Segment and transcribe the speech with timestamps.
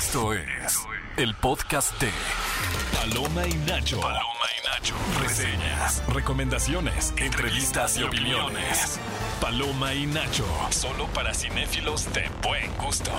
[0.00, 0.86] Esto es
[1.18, 2.08] el podcast de
[2.96, 4.00] Paloma y Nacho.
[4.00, 4.94] Paloma y Nacho.
[5.22, 8.98] Reseñas, recomendaciones, entrevistas y opiniones.
[9.42, 13.10] Paloma y Nacho, solo para cinéfilos de buen gusto.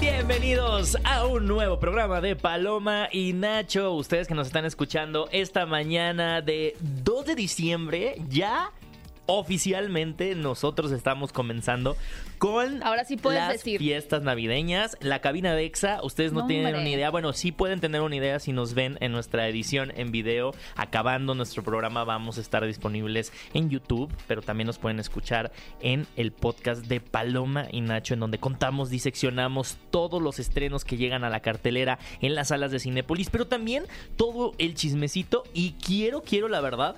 [0.00, 3.92] Bienvenidos a un nuevo programa de Paloma y Nacho.
[3.92, 8.72] Ustedes que nos están escuchando esta mañana de 2 de diciembre, ya
[9.30, 11.96] oficialmente nosotros estamos comenzando
[12.38, 13.78] con Ahora sí puedes las decir.
[13.78, 14.96] fiestas navideñas.
[15.00, 16.84] La cabina de EXA, ustedes no, No, tienen hombre.
[16.84, 17.10] ni idea.
[17.10, 20.54] Bueno, sí pueden tener una idea si nos ven en nuestra edición en video.
[20.76, 26.06] Acabando nuestro programa vamos a estar disponibles en YouTube, pero también nos pueden escuchar en
[26.16, 31.22] el podcast de Paloma y Nacho, en donde contamos, diseccionamos todos los estrenos que llegan
[31.24, 33.84] a la cartelera en las salas de Cinépolis, pero también
[34.16, 35.42] todo el chismecito.
[35.52, 36.96] Y quiero, quiero la verdad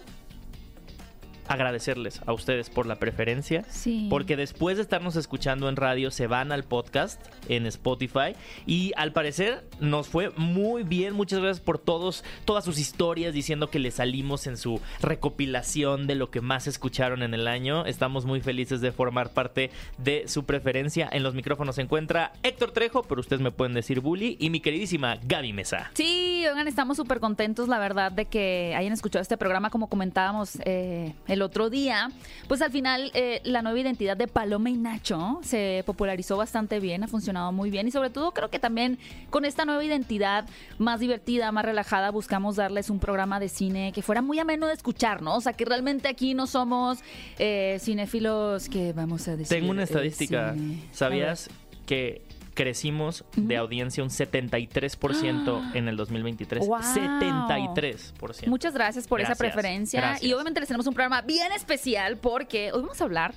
[1.50, 3.64] agradecerles a ustedes por la preferencia.
[3.68, 4.06] Sí.
[4.08, 8.36] Porque después de estarnos escuchando en radio, se van al podcast en Spotify.
[8.66, 11.14] Y al parecer nos fue muy bien.
[11.14, 16.14] Muchas gracias por todos, todas sus historias diciendo que le salimos en su recopilación de
[16.14, 17.84] lo que más escucharon en el año.
[17.84, 21.08] Estamos muy felices de formar parte de su preferencia.
[21.10, 24.36] En los micrófonos se encuentra Héctor Trejo, pero ustedes me pueden decir Bully.
[24.38, 25.90] Y mi queridísima Gaby Mesa.
[25.94, 30.58] Sí, oigan, estamos súper contentos, la verdad, de que hayan escuchado este programa, como comentábamos
[30.64, 32.10] eh, el otro día.
[32.48, 37.04] Pues al final, eh, la nueva identidad de Paloma y Nacho se popularizó bastante bien,
[37.04, 38.98] ha funcionado muy bien y sobre todo creo que también
[39.30, 40.46] con esta nueva identidad
[40.78, 44.74] más divertida, más relajada, buscamos darles un programa de cine que fuera muy ameno de
[44.74, 45.36] escuchar, ¿no?
[45.36, 46.98] O sea, que realmente aquí no somos
[47.38, 49.58] eh, cinéfilos que vamos a decir.
[49.58, 50.54] Tengo una eh, estadística.
[50.92, 51.48] ¿Sabías
[51.86, 52.22] que
[52.62, 56.66] crecimos de audiencia un 73% en el 2023?
[56.66, 56.78] ¡Wow!
[56.80, 58.46] 73%.
[58.46, 60.00] Muchas gracias por esa preferencia.
[60.00, 60.22] gracias.
[60.24, 63.34] Y obviamente les tenemos un programa bien especial porque hoy vamos a hablar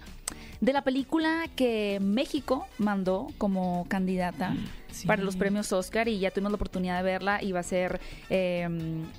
[0.62, 5.08] de la película que México mandó como candidata Mm, sí.
[5.08, 8.00] para los premios Oscar y ya tuvimos la oportunidad de verla y va a ser
[8.30, 8.68] eh,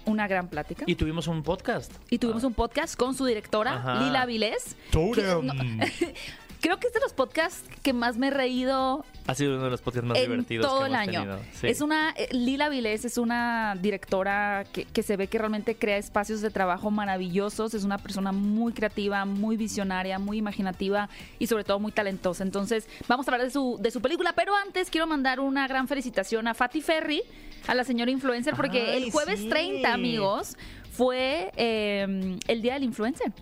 [0.06, 0.84] una gran plática.
[0.86, 1.92] Y tuvimos un podcast.
[2.11, 4.02] Y tuvimos un podcast con su directora, Ajá.
[4.05, 4.77] Lila Vilés.
[4.90, 5.52] que- no,
[6.64, 9.70] creo que es de los podcasts que más me he reído Ha sido uno de
[9.70, 11.39] los podcasts más en divertidos todo que el hemos año.
[11.52, 11.67] Sí.
[11.67, 15.98] Es una eh, Lila Vilés es una directora que, que se ve que realmente crea
[15.98, 17.75] espacios de trabajo maravillosos.
[17.75, 22.42] Es una persona muy creativa, muy visionaria, muy imaginativa y sobre todo muy talentosa.
[22.42, 25.86] Entonces vamos a hablar de su de su película, pero antes quiero mandar una gran
[25.86, 27.20] felicitación a Fatty Ferry,
[27.67, 29.51] a la señora influencer, porque Ay, el jueves sí.
[29.51, 30.57] 30, amigos,
[30.91, 33.33] fue eh, el día del influencer.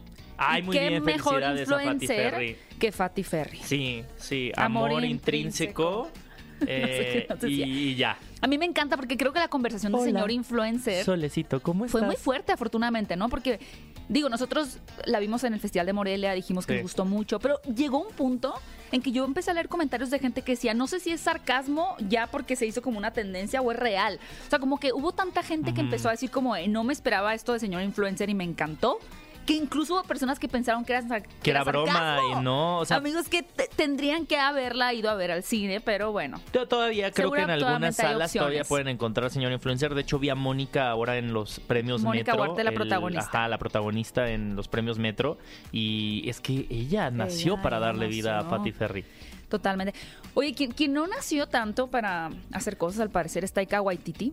[0.49, 2.57] Ay, muy qué bien, mejor influencer Ferry.
[2.79, 3.59] que Fatty Ferry.
[3.65, 4.53] Sí, sí.
[4.57, 6.09] Amor Amor, intrínseco.
[6.11, 6.33] intrínseco.
[6.67, 8.17] eh, No sé qué y, ya.
[8.41, 10.05] A mí me encanta porque creo que la conversación de Hola.
[10.07, 12.01] señor influencer Solecito, ¿cómo estás?
[12.01, 13.29] fue muy fuerte, afortunadamente, ¿no?
[13.29, 13.61] Porque,
[14.09, 16.77] digo, nosotros la vimos en el Festival de Morelia, dijimos que Sí.
[16.79, 18.53] nos gustó mucho, pero llegó un punto
[18.91, 21.21] en que yo empecé a leer comentarios de gente que decía, no sé si es
[21.21, 24.19] sarcasmo ya porque se hizo como una tendencia o es real.
[24.47, 26.93] O sea, como que hubo tanta gente que empezó a decir como, "Eh, no me
[26.93, 28.99] esperaba esto de señor influencer y me encantó.
[29.47, 32.41] Que incluso hubo personas que pensaron que era, Que era broma sarcasmo.
[32.41, 35.81] y no, o sea- Amigos que te- tendrían que haberla ido a ver al cine,
[35.81, 36.41] pero bueno.
[36.53, 39.95] Yo todavía creo que en algunas salas todavía pueden encontrar señor influencer.
[39.95, 42.43] De hecho, vi a Mónica ahora en los premios Mónica Metro.
[42.45, 43.39] Huarte, la el- protagonista.
[43.41, 45.39] Ajá, la protagonista en los premios Metro.
[45.73, 48.49] Y es que ella nació para darle vida a.
[48.49, 49.05] Patty Ferry.
[49.49, 49.93] Totalmente.
[50.35, 54.33] Oye, quien, quien no nació tanto para hacer cosas, al parecer, es Taika Waititi.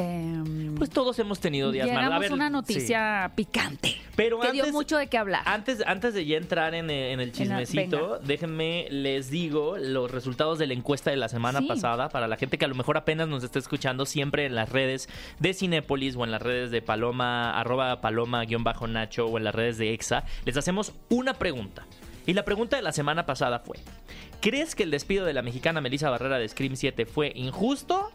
[0.00, 1.98] Eh, Pues todos hemos tenido días malos.
[1.98, 2.52] A llegamos ver, a una sí.
[2.52, 5.42] noticia picante Pero que dio antes- mucho de qué hablar.
[5.44, 10.10] Antes, antes de ya entrar en, eh, en el la- chismecito, déjenme les digo los
[10.10, 11.66] resultados de la encuesta de la semana Sí.
[11.66, 14.68] pasada para la gente que a lo mejor apenas nos está escuchando siempre en las
[14.70, 15.08] redes
[15.40, 19.44] de Cinépolis o en las redes de Paloma, arroba Paloma guion bajo Nacho o en
[19.44, 20.24] las redes de EXA.
[20.44, 21.84] Les hacemos una pregunta.
[22.26, 23.78] Y la pregunta de la semana pasada fue:
[24.40, 28.12] ¿Crees que el despido de la mexicana Melissa Barrera de Scream 7 fue injusto?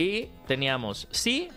[0.00, 1.48] Y teníamos sí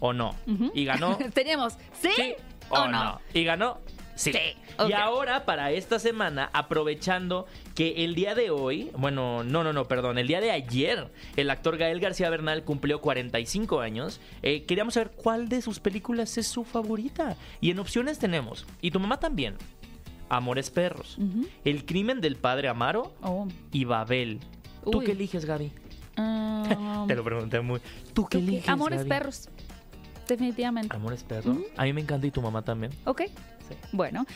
[0.00, 0.34] o no.
[0.74, 2.34] Y ganó Teníamos, ¿sí, sí
[2.70, 3.20] o no.
[3.32, 3.78] Y ganó
[4.16, 4.32] sí.
[4.32, 4.38] Sí.
[4.88, 7.46] Y ahora, para esta semana, aprovechando
[7.76, 11.50] que el día de hoy, bueno, no, no, no, perdón, el día de ayer, el
[11.50, 16.46] actor Gael García Bernal cumplió 45 años, eh, queríamos saber cuál de sus películas es
[16.48, 17.36] su favorita.
[17.60, 19.56] Y en opciones tenemos, y tu mamá también,
[20.28, 21.16] Amores Perros.
[21.64, 23.48] El crimen del padre Amaro Oh.
[23.72, 24.40] y Babel.
[24.90, 25.06] ¿Tú Uy.
[25.06, 25.72] qué eliges, Gaby?
[26.18, 27.80] Um, Te lo pregunté muy.
[28.12, 28.68] ¿Tú qué eliges?
[28.68, 29.08] Amores Gaby?
[29.08, 29.48] perros.
[30.28, 30.94] Definitivamente.
[30.94, 31.56] Amores Perros.
[31.76, 32.92] A mí me encanta y tu mamá también.
[33.06, 33.22] Ok.
[33.68, 33.76] Sé.
[33.92, 34.26] Bueno,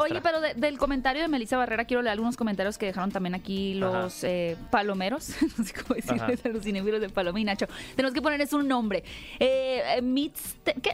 [0.00, 3.34] oye, pero de- del comentario de Melissa Barrera quiero leer algunos comentarios que dejaron también
[3.34, 6.48] aquí los eh, palomeros, no sé cómo decirles Ajá.
[6.48, 7.66] a los cinéfilos de Paloma y Nacho.
[7.96, 9.04] Tenemos que ponerles un nombre.
[9.38, 10.02] Eh, eh.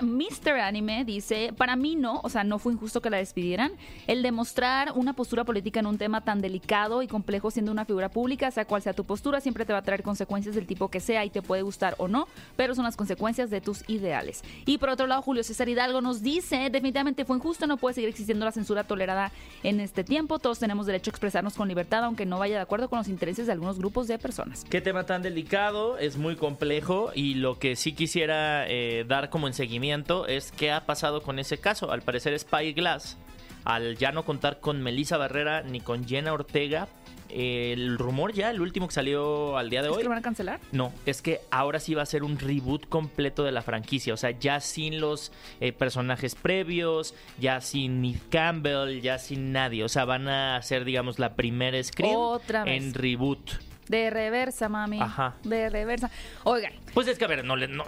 [0.03, 0.51] Mr.
[0.61, 3.73] Anime dice, para mí no, o sea, no fue injusto que la despidieran.
[4.07, 8.09] El demostrar una postura política en un tema tan delicado y complejo siendo una figura
[8.11, 11.01] pública, sea cual sea tu postura, siempre te va a traer consecuencias del tipo que
[11.01, 14.43] sea y te puede gustar o no, pero son las consecuencias de tus ideales.
[14.67, 18.11] Y por otro lado, Julio César Hidalgo nos dice, definitivamente fue injusto, no puede seguir
[18.11, 19.33] existiendo la censura tolerada
[19.63, 22.89] en este tiempo, todos tenemos derecho a expresarnos con libertad, aunque no vaya de acuerdo
[22.89, 24.65] con los intereses de algunos grupos de personas.
[24.69, 29.47] Qué tema tan delicado, es muy complejo y lo que sí quisiera eh, dar como
[29.47, 31.91] en seguimiento es qué ha pasado con ese caso.
[31.91, 33.17] Al parecer Spyglass,
[33.65, 36.89] al ya no contar con Melissa Barrera ni con Jenna Ortega,
[37.31, 40.11] eh, el rumor ya, el último que salió al día de ¿Es hoy, que lo
[40.11, 40.61] van a cancelar?
[40.73, 44.15] No, es que ahora sí va a ser un reboot completo de la franquicia.
[44.15, 49.85] O sea, ya sin los eh, personajes previos, ya sin Nick Campbell, ya sin nadie.
[49.85, 52.83] O sea, van a hacer, digamos, la primera screen Otra vez.
[52.83, 53.51] en reboot.
[53.89, 55.01] De reversa, mami.
[55.01, 55.37] Ajá.
[55.45, 56.11] De reversa.
[56.45, 57.85] Oigan, Pues es que, a ver, no, le- no,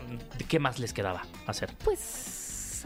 [0.49, 1.71] ¿qué más les quedaba hacer?
[1.85, 2.39] pues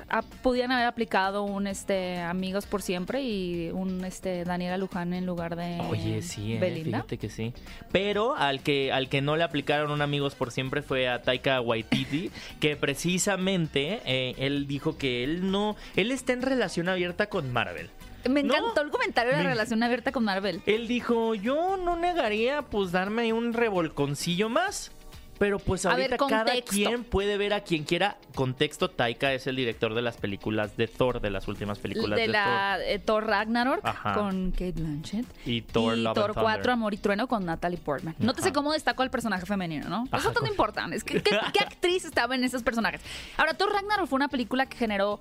[0.09, 5.27] ah, podían haber aplicado un este Amigos por siempre y un este Daniela Luján en
[5.27, 6.99] lugar de Oye, sí, eh, Belinda.
[6.99, 7.53] fíjate que sí.
[7.93, 11.61] Pero al que, al que no le aplicaron un amigos por siempre fue a Taika
[11.61, 12.31] Waititi,
[12.61, 17.91] que precisamente eh, él dijo que él no, él está en relación abierta con Marvel.
[18.29, 18.55] Me No.
[18.57, 20.63] encantó el comentario de la Me- relación abierta con Marvel.
[20.65, 24.93] Él dijo, yo no negaría pues darme un revolconcillo más.
[25.39, 28.17] Pero pues ver, ahorita cada quien puede ver a quien quiera.
[28.35, 32.23] Contexto, Taika es el director de las películas de Thor, de las últimas películas de,
[32.23, 34.15] de la eh, Thor Ragnarok Ajá.
[34.15, 35.27] con Kate Blanchett.
[35.27, 35.37] Thor.
[35.45, 36.55] Y Thor, y Love Thor and Thunder.
[36.57, 38.15] 4, Amor y Trueno con Natalie Portman.
[38.19, 38.55] No te sé Ajá.
[38.55, 40.09] cómo destacó el personaje femenino, ¿no?
[40.17, 40.87] Eso no importa.
[40.93, 43.01] Es que, ¿qué, qué actriz estaba en esos personajes?
[43.37, 45.21] Ahora, Thor Ragnarok fue una película que generó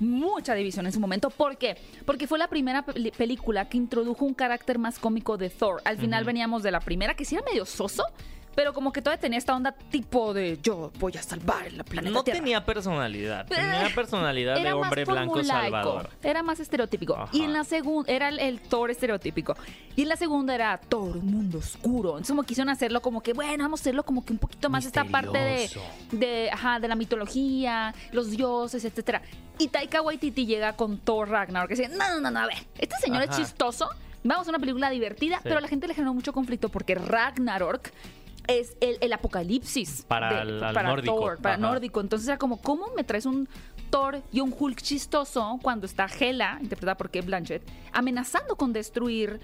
[0.00, 1.30] mucha división en su momento.
[1.30, 1.76] ¿Por qué?
[2.04, 5.82] Porque fue la primera película que introdujo un carácter más cómico de Thor.
[5.84, 8.04] Al final veníamos de la primera, que sí era medio soso,
[8.58, 12.12] pero como que todavía tenía esta onda tipo de yo voy a salvar el planeta
[12.12, 12.40] No Tierra.
[12.40, 13.46] tenía personalidad.
[13.46, 16.10] Tenía personalidad de hombre blanco salvador.
[16.24, 17.14] Era más estereotípico.
[17.14, 17.28] Ajá.
[17.32, 19.54] Y en la segunda, era el, el Thor estereotípico.
[19.94, 22.10] Y en la segunda era Thor, un mundo oscuro.
[22.14, 24.84] Entonces como quisieron hacerlo como que, bueno, vamos a hacerlo como que un poquito más
[24.84, 25.70] esta parte de,
[26.10, 29.22] de, ajá, de la mitología, los dioses, etcétera.
[29.60, 32.58] Y Taika Waititi llega con Thor Ragnarok, que dice, no, no, no, no, a ver,
[32.76, 33.88] este señor es chistoso,
[34.24, 35.42] vamos a una película divertida, Sí.
[35.44, 37.90] pero a la gente le generó mucho conflicto porque Ragnarok
[38.48, 41.14] es el, el apocalipsis Para de- el- para nórdico.
[41.16, 41.60] Thor, para Ajá.
[41.62, 42.00] nórdico.
[42.00, 43.48] Entonces era como, ¿cómo me traes un
[43.90, 47.62] Thor y un Hulk chistoso cuando está Hela, interpretada por Kate Blanchett,
[47.92, 49.40] amenazando con destruir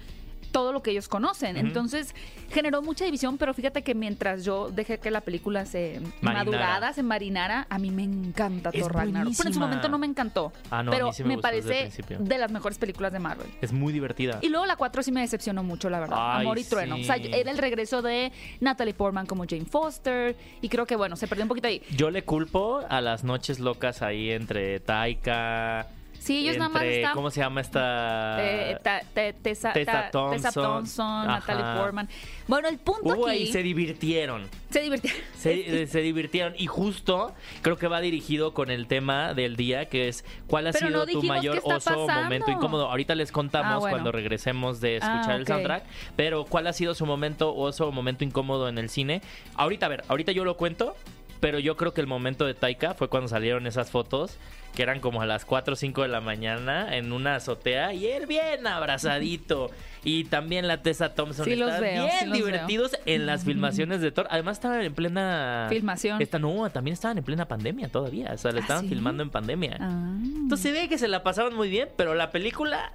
[0.51, 1.57] todo lo que ellos conocen?
[1.57, 2.13] Entonces
[2.51, 6.45] generó mucha división, pero fíjate que mientras yo dejé que la película se Marinara.
[6.45, 9.33] madurara, se marinara, a mí me encanta Thor Ragnarok.
[9.37, 10.53] Pero en su momento no me encantó.
[10.69, 11.89] Ah, no, a pero mí sí me parece
[12.19, 13.47] de las mejores películas de Marvel.
[13.61, 14.39] Es muy divertida.
[14.41, 16.17] Y luego la 4 sí me decepcionó mucho, la verdad.
[16.19, 16.95] Ay, Amor y trueno.
[16.95, 20.35] O sea, era el regreso de Natalie Portman como Jane Foster.
[20.61, 21.81] Y creo que, bueno, se perdió un poquito ahí.
[21.95, 25.87] Yo le culpo a las noches locas ahí entre Taika.
[26.25, 27.13] Sí, ellos nada más están.
[27.13, 28.37] ¿Cómo se llama esta?
[28.43, 30.63] eh, ta- te- Tessa, Tessa ta- Tessa Thompson.
[30.63, 31.79] Thompson, Natalie.
[31.79, 32.09] Portman.
[32.47, 34.47] Bueno, el punto Hubo aquí ahí, se divirtieron.
[34.71, 35.21] se divirtieron.
[35.35, 36.53] Se, se divirtieron.
[36.57, 40.71] Y justo creo que va dirigido con el tema del día, que es cuál ha
[40.71, 42.23] Pero sido no tu mayor oso o pasando.
[42.23, 42.89] momento incómodo.
[42.89, 43.91] Ahorita les contamos Ah, bueno.
[43.97, 45.47] cuando regresemos de escuchar Ah, el ok.
[45.47, 45.83] soundtrack.
[46.15, 49.21] Pero cuál ha sido su momento oso o momento incómodo en el cine.
[49.53, 50.95] Ahorita, a ver, ahorita yo lo cuento.
[51.39, 54.37] Pero yo creo que el momento de Taika fue cuando salieron esas fotos,
[54.75, 58.07] que eran como a las 4 o 5 de la mañana en una azotea y
[58.07, 59.69] él bien abrazadito.
[60.03, 62.45] Y también la Tessa Thompson Sí los veo, bien sí los veo.
[62.47, 64.27] divertidos en las filmaciones de Thor.
[64.29, 66.21] Además estaban en plena Filmación.
[66.21, 68.31] esta, no, también estaban en plena pandemia todavía.
[68.33, 68.89] O sea, le ¿Ah, estaban sí?
[68.89, 69.77] filmando en pandemia.
[69.79, 70.15] Ah.
[70.23, 72.91] Entonces se ve que se la pasaron muy bien, pero la película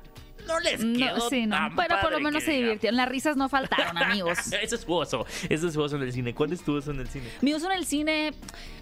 [0.50, 1.57] no les quedó No, sí, no.
[1.57, 2.97] tan Pero por lo menos se divirtieron.
[2.97, 4.38] Las risas no faltaron, amigos.
[4.62, 5.26] Eso es su oso.
[5.49, 6.35] Eso es su oso en el cine.
[6.35, 7.26] ¿Cuándo estuvo eso en el cine?
[7.40, 8.33] Mi uso en el cine,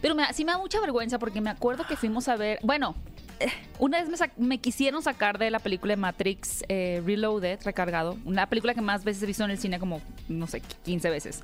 [0.00, 2.94] pero me, sí me da mucha vergüenza porque me acuerdo que fuimos a ver, bueno,
[3.40, 8.16] eh, una vez me, me quisieron sacar de la película de Matrix eh, Reloaded, recargado,
[8.24, 11.42] una película que más veces he visto en el cine como, no sé, 15 veces.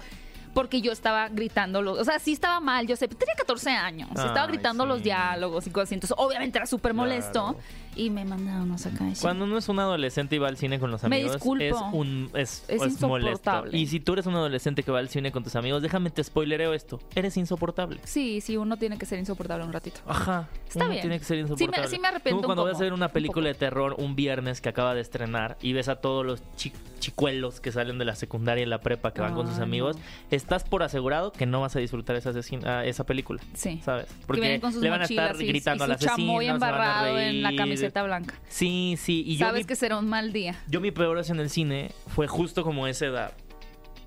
[0.55, 4.09] Porque yo estaba gritando, los, o sea, sí estaba mal, yo sé, tenía 14 años,
[4.11, 5.05] estaba gritando los sí.
[5.05, 7.59] diálogos y cosas así, entonces obviamente era súper molesto Claro.
[7.97, 9.09] Y me mandaron a sacar.
[9.21, 11.65] Cuando uno es un adolescente y va al cine con los Me amigos, disculpo.
[11.65, 13.07] es un es, Es es molesto.
[13.07, 13.79] insoportable.
[13.79, 16.23] Y si tú eres un adolescente que va al cine con tus amigos, déjame te
[16.25, 17.01] spoilereo esto.
[17.15, 18.01] Eres insoportable.
[18.05, 20.01] Sí, sí, uno tiene que ser insoportable un ratito.
[20.07, 20.49] Ajá.
[20.69, 21.03] Está uno bien.
[21.03, 21.89] tiene que ser Sí me- insoportable.
[21.89, 24.17] sí me arrepiento Tú cuando un vas a ver una un película de terror un
[24.17, 28.05] viernes que acaba de estrenar y ves a todos los chi- chicuelos que salen de
[28.05, 30.03] la secundaria y la prepa que van con sus Ay, amigos, no.
[30.31, 33.41] estás por asegurado que no vas a disfrutar esa, asesina- esa película.
[33.53, 33.81] Sí.
[33.85, 34.07] ¿Sabes?
[34.07, 36.63] que Porque le van a estar y- gritando y al su chamoy asesino, se van
[36.63, 37.61] a embarrado en la reír,
[37.93, 38.35] camiseta blanca.
[38.49, 39.23] Sí, sí.
[39.27, 40.57] Y yo Sabes mi, que será un mal día.
[40.69, 43.33] yo mi peor en el cine fue justo como esa edad.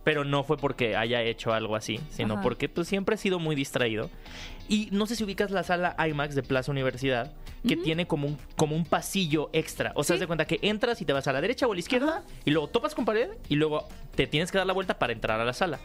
[0.03, 2.43] Pero no fue porque haya hecho algo así, sino Ajá.
[2.43, 4.09] porque pues siempre he sido muy distraído.
[4.69, 7.33] Y no sé si ubicas la sala IMAX de Plaza Universidad,
[7.67, 9.91] que tiene como un, como un pasillo extra.
[9.95, 10.21] O sea, Sí.
[10.21, 12.51] de cuenta que entras y te vas a la derecha o a la izquierda, y
[12.51, 15.45] luego topas con pared, y luego te tienes que dar la vuelta para entrar a
[15.45, 15.79] la sala.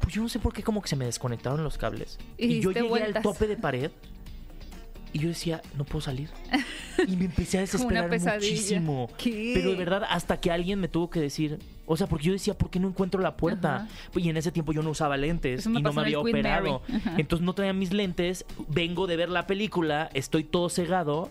[0.00, 2.18] Pues yo no sé por qué como que se me desconectaron los cables.
[2.36, 3.16] Y Y, yo llegué vueltas.
[3.16, 3.90] al tope de pared
[5.14, 6.28] y yo decía, no puedo salir.
[7.08, 9.10] Y me empecé a desesperar muchísimo.
[9.18, 9.52] ¿Qué?
[9.54, 12.56] Pero de verdad, hasta que alguien me tuvo que decir, o sea, porque yo decía,
[12.56, 13.76] ¿por qué no encuentro la puerta?
[13.76, 13.88] Ajá.
[14.14, 16.82] Y en ese tiempo yo no usaba lentes y no me había operado.
[17.18, 21.30] Entonces no traía mis lentes, vengo de ver la película, estoy todo cegado.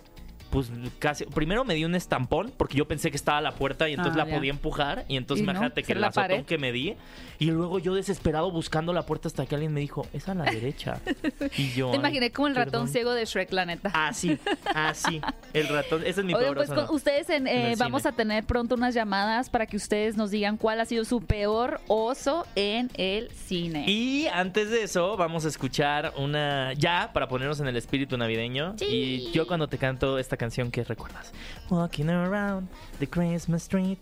[0.53, 0.69] Pues
[1.00, 1.25] casi.
[1.25, 4.13] Primero me di un estampón porque yo pensé que estaba a la puerta y entonces
[4.13, 4.36] Ah, la ya.
[4.38, 5.03] podía empujar.
[5.07, 6.45] Y entonces Y no, imagínate que el la azotón pared.
[6.45, 6.95] que me di.
[7.39, 10.45] Y luego yo desesperado buscando la puerta hasta que alguien me dijo, es a la
[10.45, 11.01] derecha.
[11.57, 11.88] Y yo.
[11.89, 12.88] Te "Ay, imaginé como el ratón perdón".
[12.89, 13.89] ciego de Shrek, la neta.
[13.93, 14.38] Así,
[14.75, 15.19] así.
[15.53, 16.01] El ratón.
[16.05, 18.13] Ese es mi Oigan, peor pues con ustedes en, eh, vamos cine.
[18.13, 21.81] a tener pronto unas llamadas para que ustedes nos digan cuál ha sido su peor
[21.88, 23.86] oso en el cine.
[23.89, 26.74] Y antes de eso, vamos a escuchar una.
[26.74, 28.75] Ya, para ponernos en el espíritu navideño.
[28.77, 28.86] Sí.
[28.86, 31.32] Y yo cuando te canto esta canción, ¿qué recuerdas?
[31.70, 32.70] Walking around
[33.00, 33.98] the Christmas tree.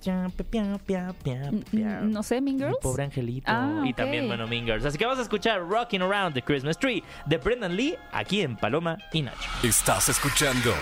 [2.04, 2.78] no sé, Mean Mi Girls.
[2.82, 3.52] pobre angelito.
[3.52, 4.86] Ah, Y también, bueno, Mean Girls.
[4.86, 8.56] Así que vamos a escuchar Rocking Around the Christmas Tree de Brendan Lee aquí en
[8.58, 9.50] Paloma y Nacho.
[9.64, 10.74] Estás escuchando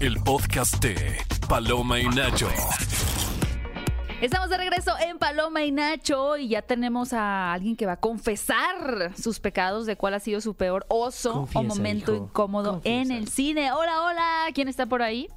[0.00, 1.16] el podcast de
[1.48, 2.48] Paloma y Nacho.
[4.24, 7.96] Estamos de regreso en Paloma y Nacho y ya tenemos a alguien que va a
[8.00, 12.24] confesar sus pecados de cuál ha sido su peor oso Confiesa, o momento hijo.
[12.24, 13.02] incómodo Confiesa.
[13.02, 13.70] en el cine.
[13.72, 15.28] Hola, hola, ¿quién está por ahí?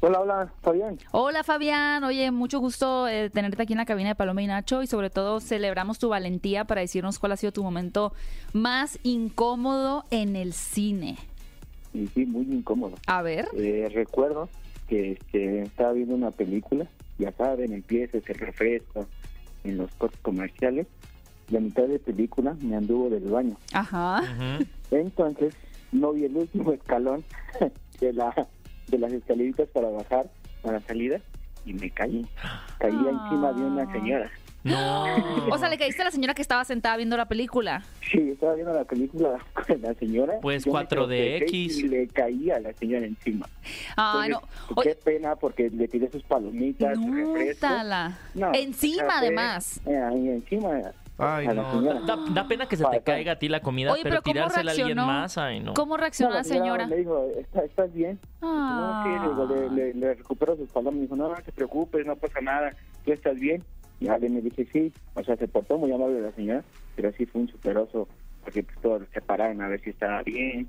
[0.00, 0.98] Hola, hola, Fabián.
[1.10, 4.82] Hola Fabián, oye, mucho gusto eh, tenerte aquí en la cabina de Paloma y Nacho
[4.82, 8.14] y sobre todo celebramos tu valentía para decirnos cuál ha sido tu momento
[8.54, 11.18] más incómodo en el cine.
[11.92, 12.96] Y sí, muy incómodo.
[13.06, 13.48] A ver.
[13.54, 14.48] Eh, recuerdo
[14.94, 16.86] que este, estaba viendo una película,
[17.18, 19.06] ya saben, empieza ese refresco
[19.64, 20.86] en los cortes comerciales.
[21.50, 23.56] La mitad de película me anduvo del baño.
[23.72, 24.22] Ajá.
[24.92, 25.54] Entonces,
[25.90, 27.24] no vi el último escalón
[28.00, 28.46] de, la,
[28.88, 30.30] de las escaleritas para bajar
[30.62, 31.20] a la salida
[31.66, 32.24] y me caí.
[32.78, 33.20] Caí Ah.
[33.28, 34.30] encima de una señora.
[34.64, 35.04] No.
[35.54, 37.82] O sea, le caíste a la señora que estaba sentada viendo la película.
[38.10, 40.34] Sí, estaba viendo la película con la señora.
[40.40, 40.88] Pues yo me 4DX.
[40.88, 43.46] tropecé Y le caí a la señora encima.
[43.96, 44.38] Ay, no.
[44.38, 47.66] Entonces, Oye, Qué pena porque le tiré sus palomitas, no, refresco.
[48.34, 49.80] No, Encima, fue, además.
[49.86, 50.70] eh, ahí encima
[51.16, 51.80] Ay, no.
[52.06, 54.32] Da, da pena que se te caiga a ti la comida, Oye, pero, pero ¿cómo
[54.32, 55.74] tirársela a alguien más, ay, no.
[55.74, 56.86] ¿Cómo reaccionó No, la señora?
[56.88, 58.18] Me dijo, "¿Está- ¿estás bien?
[58.42, 59.04] Ah.
[59.04, 59.28] No, sí, le,
[59.60, 60.94] digo, le, le- le recupero sus palomas.
[60.94, 62.74] Me dijo, no, no te preocupes, no pasa nada.
[63.04, 63.62] ¿Tú estás bien?
[64.00, 64.92] Y le me dije, sí.
[65.14, 66.62] O sea, se portó muy amable la señora,
[66.96, 68.08] pero sí fue un superoso
[68.42, 70.68] porque pues, todos se pararon a ver si estaba bien.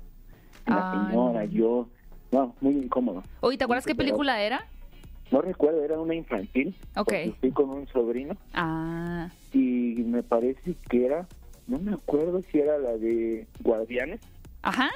[0.66, 1.88] La Ay, señora, yo.
[2.32, 3.22] No, muy incómodo.
[3.40, 4.66] Oye, ¿te acuerdas qué película era?
[5.30, 6.74] No recuerdo, era una infantil.
[6.96, 7.12] Ok.
[7.40, 9.28] Fui con un sobrino Ah.
[9.52, 9.58] y
[10.06, 11.26] me parece que era,
[11.66, 14.20] no me acuerdo si era la de Guardianes
[14.62, 14.88] Ajá.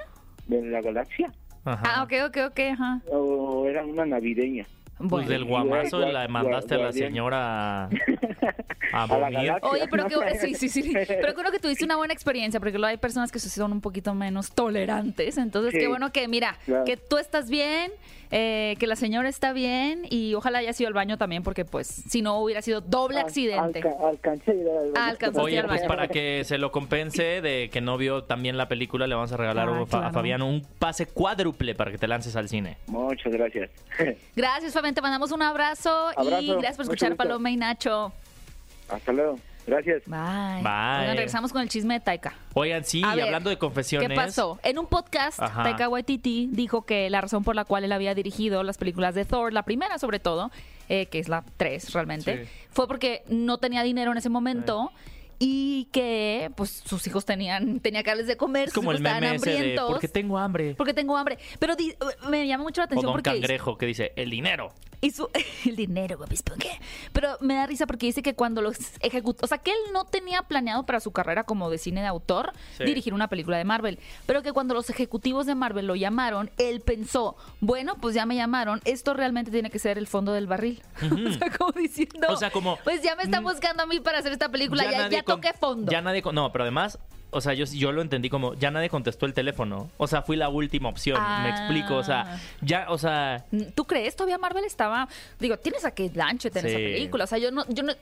[0.47, 1.33] de la Galaxia
[1.65, 1.83] Ajá.
[2.01, 3.03] Ah, ok, ok, ok, ajá.
[3.11, 4.67] o era una navideña.
[5.09, 7.89] Pues del guamazo Guardián- la mandaste a la señora a,
[8.93, 9.33] a A la dormir.
[9.39, 9.71] galaxia.
[9.71, 10.93] Oye, pero que, sí, sí, sí.
[10.93, 14.15] Pero creo que tuviste una buena experiencia, porque luego hay personas que son un poquito
[14.15, 15.39] menos tolerantes.
[15.39, 15.79] Entonces, Sí.
[15.79, 16.85] qué bueno que, mira, Claro.
[16.85, 17.91] que tú estás bien,
[18.31, 21.89] eh, que la señora está bien y ojalá haya sido al baño también, porque pues
[21.89, 23.81] si no hubiera sido doble Al- accidente.
[23.81, 25.43] alca- alcancé a ir al baño.
[25.43, 29.15] Oye, pues para que se lo compense de que no vio también la película, le
[29.15, 30.13] vamos a regalar Ah, a claro.
[30.13, 32.77] Fabián un pase cuádruple para que te lances al cine.
[32.87, 33.71] Muchas gracias.
[34.37, 36.11] Gracias, Fabián, te mandamos un abrazo,
[36.41, 37.17] y gracias por escuchar.
[37.17, 38.13] Paloma y Nacho.
[38.89, 39.39] Hasta luego.
[39.71, 40.03] Gracias.
[40.07, 40.63] Bye.
[40.63, 41.01] Bye.
[41.03, 42.35] Oigan, regresamos con el chisme de Taika.
[42.55, 44.09] Oigan, sí, A y ver, hablando de confesiones.
[44.09, 44.59] ¿Qué pasó?
[44.63, 45.63] En un podcast, Ajá.
[45.63, 49.25] Taika Waititi dijo que la razón por la cual él había dirigido las películas de
[49.25, 50.51] Thor, la primera sobre todo,
[50.89, 52.51] eh, que es la 3 realmente, Sí.
[52.71, 54.93] fue porque no tenía dinero en ese momento.
[55.43, 59.07] Y que pues sus hijos tenían tenía que darles de comer, Es como sus el
[59.07, 59.91] hijos meme estaban de hambrientos.
[59.91, 60.75] porque tengo hambre.
[60.77, 61.39] porque tengo hambre.
[61.59, 61.95] Pero di-
[62.29, 64.75] me llama mucho la O atención Don porque Cangrejo que dice, el dinero.
[65.01, 65.29] Y su,
[65.67, 66.69] el dinero, Bob Esponja.
[67.13, 70.05] Pero me da risa porque dice que cuando los ejecutó, o sea, que él no
[70.05, 72.85] tenía planeado para su carrera como de cine de autor Sí.
[72.85, 76.81] dirigir una película de Marvel, pero que cuando los ejecutivos de Marvel lo llamaron, él
[76.81, 80.83] pensó, bueno, pues ya me llamaron, esto realmente tiene que ser el fondo del barril.
[81.29, 84.01] o sea, como diciendo, O sea, como- pues ya me están Mm, buscando a mí
[84.01, 85.91] para hacer esta película, ya, ya con- toqué fondo.
[85.91, 86.99] Ya nadie No, pero además,
[87.31, 89.91] o sea, yo, yo lo entendí como, ya nadie contestó el teléfono.
[89.97, 91.17] O sea, fui la última opción.
[91.21, 91.41] Ah.
[91.45, 91.97] Me explico.
[91.97, 93.45] O sea, ya, o sea.
[93.75, 94.17] ¿Tú crees?
[94.17, 95.09] Todavía Marvel estaba.
[95.39, 96.69] Digo, tienes a Kate Blanchett en Sí.
[96.69, 97.25] esa película.
[97.25, 97.93] O sea, yo no, yo no.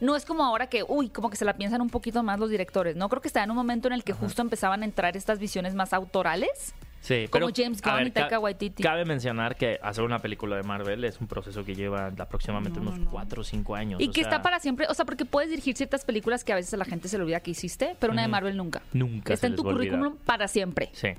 [0.00, 2.50] No es como ahora que, uy, como que se la piensan un poquito más los
[2.50, 2.96] directores.
[2.96, 5.38] No creo que está en un momento en el que justo empezaban a entrar estas
[5.38, 6.74] visiones más autorales.
[7.06, 8.82] Sí, Como pero, James Gunn ver, y Taika Waititi.
[8.82, 12.86] Cabe mencionar que hacer una película de Marvel es un proceso que lleva aproximadamente No,
[12.86, 13.10] no, unos no.
[13.12, 14.00] 4 o 5 años.
[14.00, 16.52] Y o que sea, está para siempre, o sea, porque puedes dirigir ciertas películas que
[16.52, 18.28] a veces a la gente se le olvida que hiciste, pero una de.
[18.28, 18.82] Marvel nunca.
[18.92, 20.90] Nunca Está se en tu currículum para siempre.
[20.94, 21.10] Sí.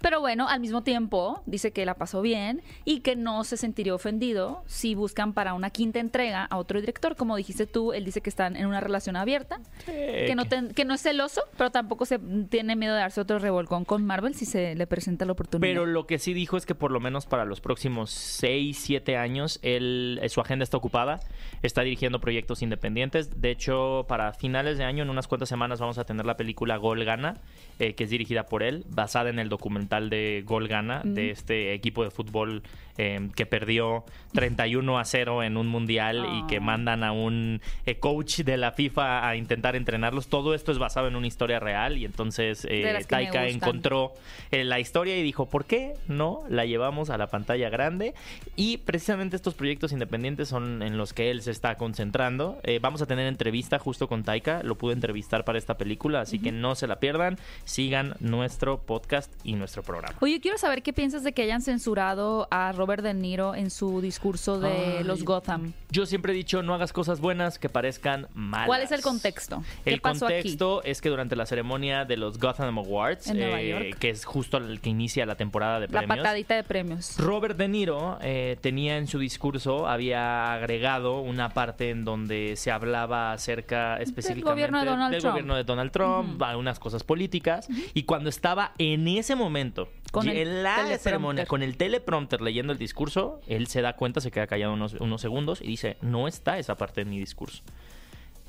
[0.00, 3.94] Pero bueno, al mismo tiempo dice que la pasó bien y que no se sentiría
[3.94, 7.14] ofendido si buscan para una quinta entrega a otro director.
[7.14, 10.84] Como dijiste tú, él dice que están en una relación abierta, que no, ten- que
[10.84, 14.44] no es celoso, pero tampoco se tiene miedo de darse otro revolcón con Marvel si
[14.44, 15.68] se le presenta la oportunidad.
[15.70, 19.16] Pero lo que sí dijo es que por lo menos para los próximos 6, 7
[19.16, 21.20] años, él, eh, su agenda está ocupada,
[21.62, 23.40] está dirigiendo proyectos independientes.
[23.40, 26.76] De hecho, para finales de año, en unas cuantas semanas, vamos a tener la película
[26.76, 27.34] Gol Gana,
[27.78, 31.74] eh, que es dirigida por él, basada en el documental de Gol Gana, de este
[31.74, 32.62] equipo de fútbol
[32.98, 36.60] eh, que perdió 31 a 0 en un mundial y que Ah.
[36.60, 40.28] mandan a un eh, coach de la FIFA a intentar entrenarlos.
[40.28, 44.14] Todo esto es basado en una historia real y entonces eh, Taika encontró
[44.50, 48.14] eh, la historia y dijo, ¿por qué no la llevamos a la pantalla grande?
[48.56, 52.58] Y precisamente estos proyectos independientes son en los que él se está concentrando.
[52.62, 56.38] Eh, vamos a tener entrevista justo con Taika, lo pude entrevistar para esta película, así
[56.38, 60.16] que no se la pierdan, sigan nuestro podcast y nuestro programa.
[60.20, 64.00] Oye, quiero saber qué piensas de que hayan censurado a Robert De Niro en su
[64.00, 65.04] discurso de Ay.
[65.04, 65.72] los Gotham.
[65.90, 68.66] Yo siempre he dicho, no hagas cosas buenas que parezcan malas.
[68.66, 69.62] ¿Cuál es el contexto?
[69.84, 70.34] ¿Qué El pasó aquí?
[70.34, 74.80] contexto es que durante la ceremonia de los Gotham Awards, eh, que es justo el
[74.80, 77.16] que inicia la temporada de La premios, patadita de premios.
[77.18, 82.70] Robert De Niro eh, tenía en su discurso, había agregado una parte en donde se
[82.70, 85.32] hablaba acerca específicamente gobierno de Donald del Trump.
[85.32, 90.62] gobierno de Donald Trump, algunas cosas políticas, y cuando estaba en ese momento, Con el
[90.62, 90.98] la teleprompter.
[90.98, 94.94] ceremonia, con el teleprompter leyendo el discurso, él se da cuenta, se queda callado unos,
[94.94, 97.62] unos segundos y dice, no está esa parte de mi discurso.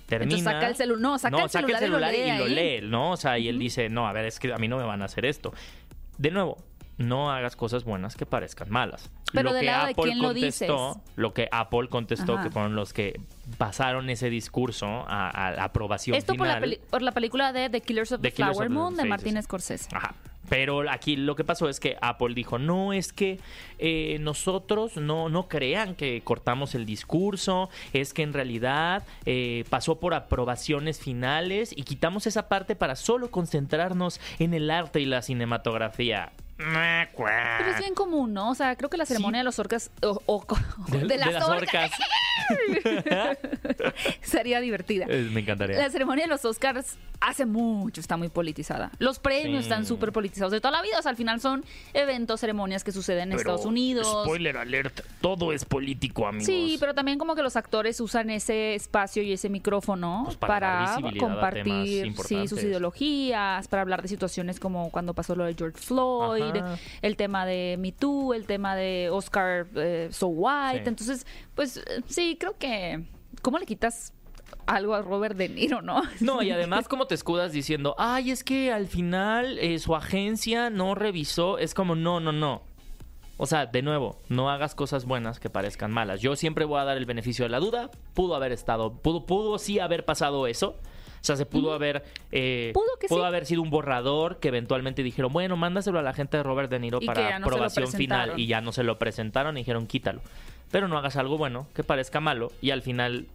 [0.07, 2.55] Termina, Entonces saca el celu- no, saca el celular y lo lee y lo ahí.
[2.79, 3.11] lee, ¿no?
[3.11, 5.01] O sea, y él dice, no, a ver, es que a mí no me van
[5.01, 5.53] a hacer esto.
[6.17, 6.57] De nuevo,
[6.97, 9.09] no hagas cosas buenas que parezcan malas.
[9.33, 11.11] Pero lo del que lado de Apple lo contestó, dices.
[11.15, 12.43] lo que Apple contestó, Ajá.
[12.43, 13.19] que fueron los que
[13.57, 17.81] pasaron ese discurso a, a la aprobación Esto por la, por la película de The
[17.81, 19.41] Killers of the, The Killers Flower of the- Moon de sí, sí, Martin sí.
[19.43, 19.89] Scorsese.
[19.95, 20.15] Ajá.
[20.49, 23.39] Pero aquí lo que pasó es que Apple dijo, no, es que
[23.79, 29.99] eh, nosotros no, no crean que cortamos el discurso, es que en realidad eh, pasó
[29.99, 35.21] por aprobaciones finales y quitamos esa parte para solo concentrarnos en el arte y la
[35.21, 36.31] cinematografía.
[36.57, 38.49] Pero es bien común, ¿no?
[38.51, 40.45] O sea, creo que la ceremonia de los orcas o, o-
[41.07, 41.91] de, las, orcas,
[44.21, 45.05] sería divertida.
[45.09, 45.77] Eh, Me encantaría.
[45.77, 48.91] La ceremonia de los Oscars hace mucho está muy politizada.
[48.99, 49.69] Los premios Sí.
[49.69, 50.99] están súper politizados de toda la vida.
[50.99, 54.07] O sea, al final son eventos, ceremonias que suceden en Pero, Estados Unidos.
[54.23, 56.45] Spoiler alert, todo es político, amigos.
[56.45, 60.57] Sí, pero también como que los actores usan ese espacio y ese micrófono Pues para
[60.57, 65.77] para, compartir sí, sus ideologías, para hablar de situaciones como cuando pasó lo de George
[65.79, 66.46] Floyd, Ajá.
[67.01, 70.83] El tema de Me Too, el tema de Oscar eh, So White.
[70.83, 70.89] Sí.
[70.89, 73.05] Entonces, pues eh, sí, creo que...
[73.41, 74.13] ¿Cómo le quitas
[74.65, 76.01] algo a Robert De Niro, no?
[76.19, 80.69] No, y además, como te escudas diciendo, ay, es que al final eh, su agencia
[80.69, 82.61] no revisó, es como, no, no, no.
[83.37, 86.21] O sea, de nuevo, no hagas cosas buenas que parezcan malas.
[86.21, 87.91] Yo siempre voy a dar el beneficio de la duda.
[88.15, 90.75] Pudo haber estado, pudo, pudo sí haber pasado eso.
[91.27, 93.15] O sea, se pudo haber, eh, Pudo que sí.
[93.21, 96.79] haber sido un borrador que eventualmente dijeron, bueno, mándaselo a la gente de Robert De
[96.79, 100.21] Niro Y para no aprobación final y ya no se lo presentaron y dijeron, quítalo.
[100.71, 103.27] Pero no hagas algo bueno que parezca malo y al final,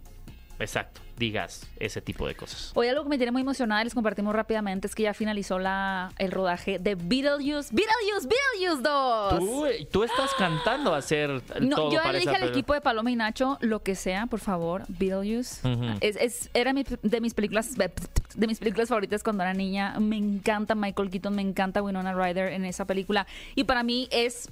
[0.59, 2.71] exacto, digas ese tipo de cosas.
[2.75, 5.59] Hoy algo que me tiene muy emocionada y les compartimos rápidamente es que ya finalizó
[5.59, 9.39] la, el rodaje de Beetlejuice, Beetlejuice, Beetlejuice 2.
[9.39, 12.73] Tú, tú estás cantando a hacer No, todo yo para le dije esa al equipo
[12.73, 15.61] de Paloma y Nacho, lo que sea, por favor, Beetlejuice.
[16.01, 19.99] Es, es- era mi- de mis películas de mis películas favoritas cuando era niña.
[19.99, 23.27] Me encanta Michael Keaton, me encanta Winona Ryder en esa película.
[23.55, 24.49] Y para mí es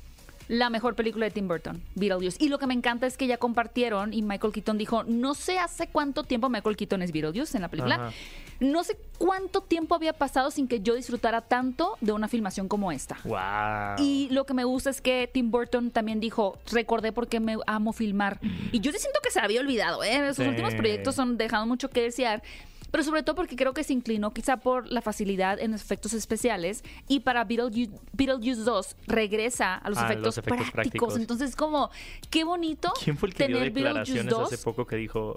[0.48, 2.38] la mejor película de Tim Burton, Beetlejuice.
[2.44, 5.60] Y lo que me encanta es que ya compartieron y Michael Keaton dijo, no sé
[5.60, 7.96] hace cuánto tiempo Michael Keaton es Beetlejuice en la película.
[7.96, 8.12] Ajá.
[8.60, 12.92] No sé cuánto tiempo había pasado sin que yo disfrutara tanto de una filmación como
[12.92, 13.18] esta.
[13.24, 13.96] Wow.
[14.06, 17.58] Y lo que me gusta es que Tim Burton también dijo, recordé por qué me
[17.66, 18.40] amo filmar.
[18.72, 20.28] Y yo sí siento que se había olvidado, ¿eh?
[20.28, 20.50] Sus Sí.
[20.50, 22.44] últimos proyectos son dejando mucho que desear.
[22.92, 26.14] Pero sobre todo porque creo que se inclinó quizá por la facilidad en los efectos
[26.14, 30.74] especiales y para Beetlejuice, Beetlejuice 2 regresa a los, Ah, efectos, los efectos prácticos.
[30.74, 31.18] prácticos.
[31.18, 31.90] Entonces como,
[32.30, 35.36] qué bonito ¿Quién fue el que dio declaraciones 2 hace poco que dijo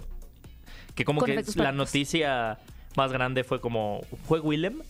[0.94, 1.74] que como Con que la prácticos.
[1.76, 2.58] noticia
[2.96, 4.82] más grande fue como fue Willem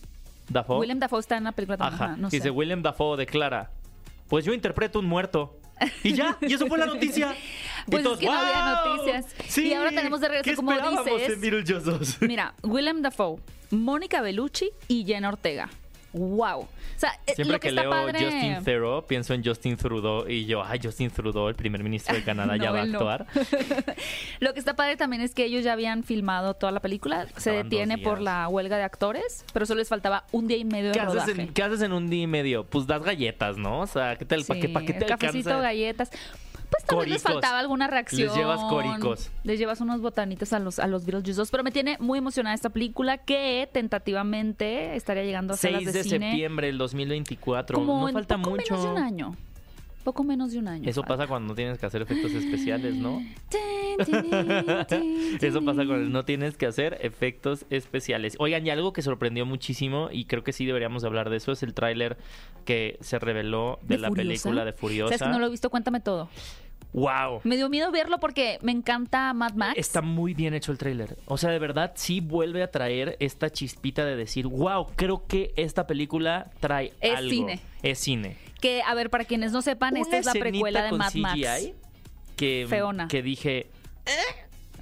[0.49, 0.79] Dafoe?
[0.79, 1.95] Willem Dafoe está en la película también.
[2.01, 2.05] Ajá.
[2.13, 2.49] ajá, no Dice sé.
[2.51, 3.71] Willem Dafoe declara,
[4.27, 5.59] "Pues yo interpreto un muerto."
[6.03, 7.35] Y ya, y eso fue la noticia.
[7.87, 8.95] Pues es todos, que no había "¡Wow!
[8.97, 9.25] noticias.
[9.47, 11.29] Sí, Y ahora tenemos de regreso, ¿qué como dices?
[11.33, 12.17] en Beetlejuice 2?
[12.21, 15.69] Mira, Willem Dafoe, Mónica Bellucci y Jenna Ortega.
[16.15, 16.61] Wow.
[16.61, 18.19] O sea, eh, Siempre lo que, que, está leo padre...
[18.23, 22.23] Justin Theroux, pienso en Justin Trudeau y yo, ay, Justin Trudeau, el primer ministro de
[22.23, 22.97] Canadá, ya va a no.
[22.97, 23.25] actuar.
[24.39, 27.25] Lo que está padre también es que ellos ya habían filmado toda la película.
[27.25, 30.65] Se Estaban detiene por la huelga de actores, pero solo les faltaba un día y
[30.65, 31.41] medio de ¿Qué haces, rodaje.
[31.41, 32.63] en, qué haces en un día y medio?
[32.65, 33.81] Pues das galletas, ¿no?
[33.81, 34.43] O sea, ¿qué tal?
[34.45, 35.61] ¿Para qué, Sí, pa' qué te cafecito, alcanza?
[35.61, 36.11] galletas.
[36.87, 38.27] Pues vez les faltaba alguna reacción.
[38.27, 39.31] Les llevas coricos.
[39.43, 41.51] Les llevas unos botanitos a los, a los Beetlejuice 2.
[41.51, 45.97] Pero me tiene muy emocionada esta película que tentativamente estaría llegando a salas 6 de,
[45.99, 46.29] de cine.
[46.31, 47.77] septiembre del 2024.
[47.77, 48.73] Como no falta poco mucho.
[48.75, 49.35] menos de un año.
[50.03, 50.87] Poco menos de un año.
[50.87, 51.15] Eso falta.
[51.17, 53.23] pasa cuando no tienes que hacer efectos especiales, ¿no?
[55.41, 58.35] Eso pasa cuando no tienes que hacer efectos especiales.
[58.39, 61.63] Oigan, y algo que sorprendió muchísimo, y creo que sí deberíamos hablar de eso, es
[61.63, 62.17] el tráiler
[62.65, 64.27] que se reveló de, ¿De la Furiosa?
[64.27, 65.17] película de ¿Sabes Furiosa.
[65.25, 65.69] que no lo he visto?
[65.69, 66.29] Cuéntame todo.
[66.95, 67.41] ¡Wow!
[67.43, 69.73] Me dio miedo verlo porque me encanta Mad Max.
[69.77, 71.17] Está muy bien hecho el tráiler.
[71.25, 75.53] O sea, de verdad sí vuelve a traer esta chispita de decir, wow, creo que
[75.57, 77.29] esta película trae Es algo.
[77.29, 77.59] cine.
[77.83, 78.37] Es cine.
[78.61, 81.73] Que, a ver, para quienes no sepan, esta es la precuela de Mad Max.
[82.37, 83.09] Que, Feona.
[83.09, 83.67] que dije,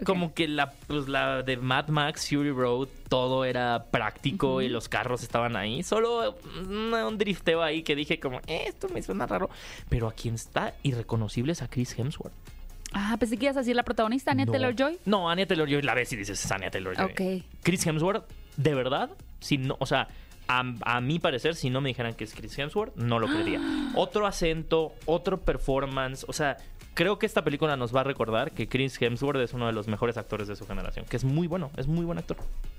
[0.06, 4.90] Como que la, pues, la de Mad Max Fury Road todo era práctico y los
[4.90, 5.84] carros estaban ahí.
[5.84, 6.36] Solo
[6.68, 9.50] mm, un drifteo ahí que dije como, "Eh, esto me suena raro.
[9.90, 12.34] Pero a quien está irreconocible es a Chris Hemsworth.
[12.94, 14.52] Ah, pensé que ibas a decir la protagonista, Anya No.
[14.52, 15.00] Taylor-Joy.
[15.06, 17.06] No, Anya Taylor-Joy la ves y dices, es Anya Taylor-Joy.
[17.40, 17.44] Ok.
[17.64, 18.24] Chris Hemsworth,
[18.58, 20.08] de verdad, si no, o sea,
[20.48, 23.60] a, a mi parecer, si no me dijeran que es Chris Hemsworth, no lo creería.
[23.96, 26.58] Otro acento, otro performance, o sea,
[26.94, 29.88] creo que esta película nos va a recordar que Chris Hemsworth es uno de los
[29.88, 32.38] mejores actores de su generación, que es muy bueno, es muy buen actor.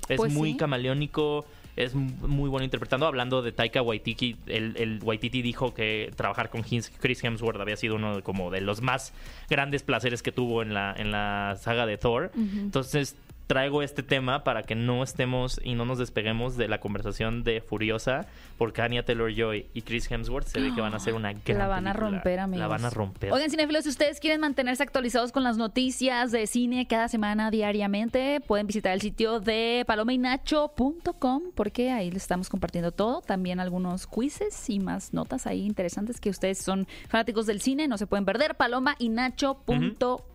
[0.08, 0.56] Es Pues muy sí.
[0.58, 1.46] camaleónico,
[1.76, 3.06] es muy bueno interpretando.
[3.06, 7.96] Hablando de Taika Waititi, el, el Waititi dijo que trabajar con Chris Hemsworth había sido
[7.96, 9.12] uno de, como de los más
[9.48, 12.30] grandes placeres que tuvo en la, en la saga de Thor.
[12.36, 13.16] Entonces
[13.46, 17.60] traigo este tema para que no estemos y no nos despeguemos de la conversación de
[17.60, 18.26] Furiosa,
[18.58, 21.66] porque Anya Taylor-Joy y Chris Hemsworth se ve que van a hacer una gran La
[21.66, 22.10] van a película.
[22.10, 22.60] romper, amigos.
[22.60, 23.32] La van a romper.
[23.32, 28.40] Oigan, cinefilos, si ustedes quieren mantenerse actualizados con las noticias de cine cada semana diariamente,
[28.40, 33.20] pueden visitar el sitio de palomainacho.com porque ahí les estamos compartiendo todo.
[33.20, 37.98] También algunos quizzes y más notas ahí interesantes que ustedes son fanáticos del cine, no
[37.98, 38.54] se pueden perder.
[38.54, 40.33] palomainacho.com.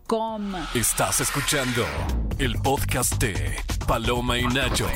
[0.73, 1.85] Estás escuchando
[2.39, 4.87] el podcast de Paloma y Nacho.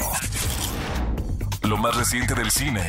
[1.61, 2.81] Lo más reciente del cine.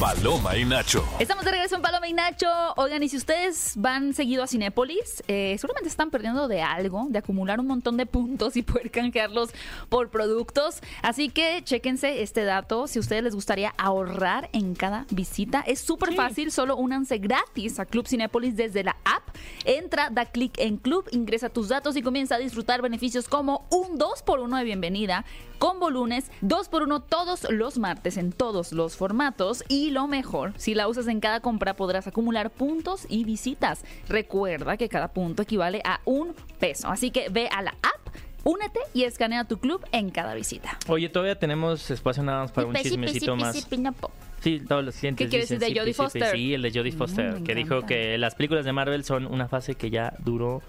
[0.00, 1.04] Paloma y Nacho.
[1.20, 2.48] Estamos de regreso en Paloma y Nacho.
[2.76, 7.18] Oigan, y si ustedes van seguido a Cinépolis, eh, seguramente están perdiendo de algo, de
[7.18, 9.50] acumular un montón de puntos y poder canjearlos
[9.88, 10.80] por productos.
[11.02, 12.86] Así que chéquense este dato.
[12.88, 16.50] Si a ustedes les gustaría ahorrar en cada visita, es súper fácil.
[16.50, 19.22] Solo únanse gratis a Club Cinépolis desde la app.
[19.64, 23.98] Entra, da clic en Club, ingresa tus datos y comienza a disfrutar beneficios como un
[23.98, 25.24] 2x1 de bienvenida,
[25.58, 30.88] combo lunes, 2x1 todos los martes en todos los formatos y lo mejor, si la
[30.88, 33.84] usas en cada compra podrás acumular puntos y visitas.
[34.08, 38.80] Recuerda que cada punto equivale a un peso, así que ve a la app, únete
[38.92, 40.78] y escanea tu club en cada visita.
[40.88, 43.66] Oye, todavía tenemos espacio nada más para un chismecito más.
[44.00, 44.10] po.
[44.40, 45.94] Sí, todos los clientes ¿Qué quieres decir de Jodie.
[45.94, 46.32] Foster?
[46.36, 47.86] Sí, el de Jodie Mm, Foster, me que dijo encanta.
[47.86, 50.60] que las películas de Marvel son una fase que ya duró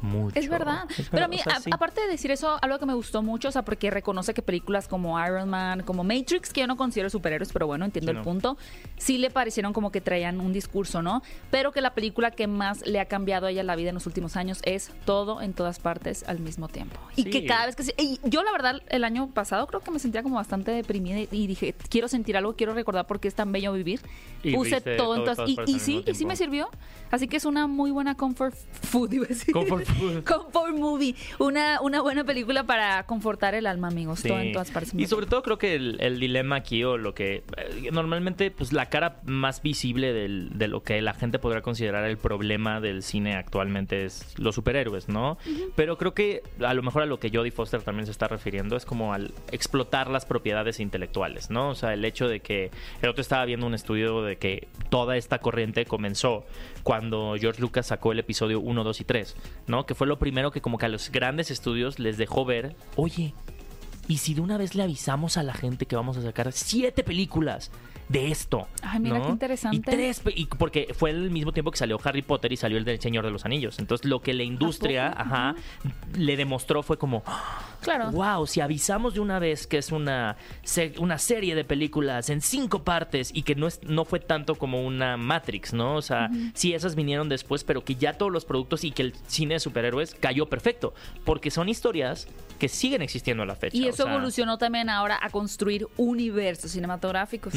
[0.00, 0.38] mucho.
[0.38, 0.84] Es verdad.
[0.90, 1.70] Es Pero a verdad, mí, o sea, a- sí.
[1.72, 4.88] aparte de decir eso, algo que me gustó mucho, o sea, porque reconoce que películas
[4.88, 8.18] como Iron Man, como Matrix, que yo no considero superhéroes, pero bueno, entiendo Sí, el
[8.18, 8.24] no.
[8.24, 8.56] punto,
[8.96, 11.22] sí le parecieron como que traían un discurso, ¿no?
[11.50, 14.06] Pero que la película que más le ha cambiado a ella la vida en los
[14.06, 16.98] últimos años es todo en todas partes al mismo tiempo.
[17.16, 17.84] Y que cada vez que...
[17.84, 21.20] se- y yo, la verdad, el año pasado creo que me sentía como bastante deprimida
[21.30, 24.00] y- dije, quiero sentir algo, quiero recordar por qué es tan bello vivir.
[24.42, 25.48] Y Puse todo en todo en todas...
[25.48, 26.68] Y, partes y sí, y sí me sirvió.
[27.10, 29.52] Así que es una muy buena comfort food, iba a decir.
[29.54, 29.85] Comfort
[30.24, 31.14] Comfort movie.
[31.38, 34.20] Una, una buena película para confortar el alma, amigos.
[34.20, 34.28] Sí.
[34.28, 34.92] Todo en todas partes.
[34.94, 38.72] Y sobre todo creo que el, el dilema aquí o lo que eh, normalmente pues
[38.72, 43.02] la cara más visible del- de lo que la gente podrá considerar el problema del
[43.02, 45.38] cine actualmente es los superhéroes, ¿no?
[45.74, 48.76] Pero creo que a lo mejor a lo que Jodie Foster también se está refiriendo
[48.76, 51.70] es como al explotar las propiedades intelectuales, ¿no?
[51.70, 52.70] O sea, el hecho de que
[53.02, 56.44] el otro estaba viendo un estudio de que toda esta corriente comenzó
[56.82, 59.75] cuando George Lucas sacó el episodio 1, 2 y 3, ¿no?
[59.84, 63.34] Que fue lo primero que como que a los grandes estudios les dejó ver, oye,
[64.08, 67.02] ¿y si de una vez le avisamos a la gente que vamos a sacar siete
[67.02, 67.70] películas
[68.08, 68.68] de esto?
[68.82, 69.24] Ay, mira ¿no?
[69.26, 69.76] qué interesante.
[69.76, 72.84] Y tres, y porque fue el mismo tiempo que salió Harry Potter y salió el
[72.84, 73.78] del Señor de los Anillos.
[73.78, 75.54] Entonces lo que la industria, ajá,
[76.16, 77.22] le demostró fue como,
[77.80, 78.10] Claro.
[78.10, 80.36] wow, si avisamos de una vez que es una,
[80.98, 84.84] una serie de películas en cinco partes y que no, es, no fue tanto como
[84.84, 85.96] una Matrix, ¿no?
[85.96, 89.14] O sea, sí, esas vinieron después, pero que ya todos los productos y que el
[89.26, 93.76] cine de superhéroes cayó perfecto, porque son historias que siguen existiendo a la fecha.
[93.76, 97.54] Y o eso sea, evolucionó también ahora a construir universos cinematográficos.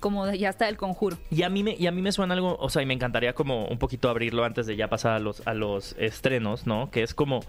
[0.00, 1.18] Como ya está el conjuro.
[1.30, 3.32] Y a mí me, y a mí me suena algo, o sea, y me encantaría
[3.34, 6.90] como un poquito abrirlo antes de ya pasar a los, a los estrenos, ¿no?
[6.90, 7.40] Que es como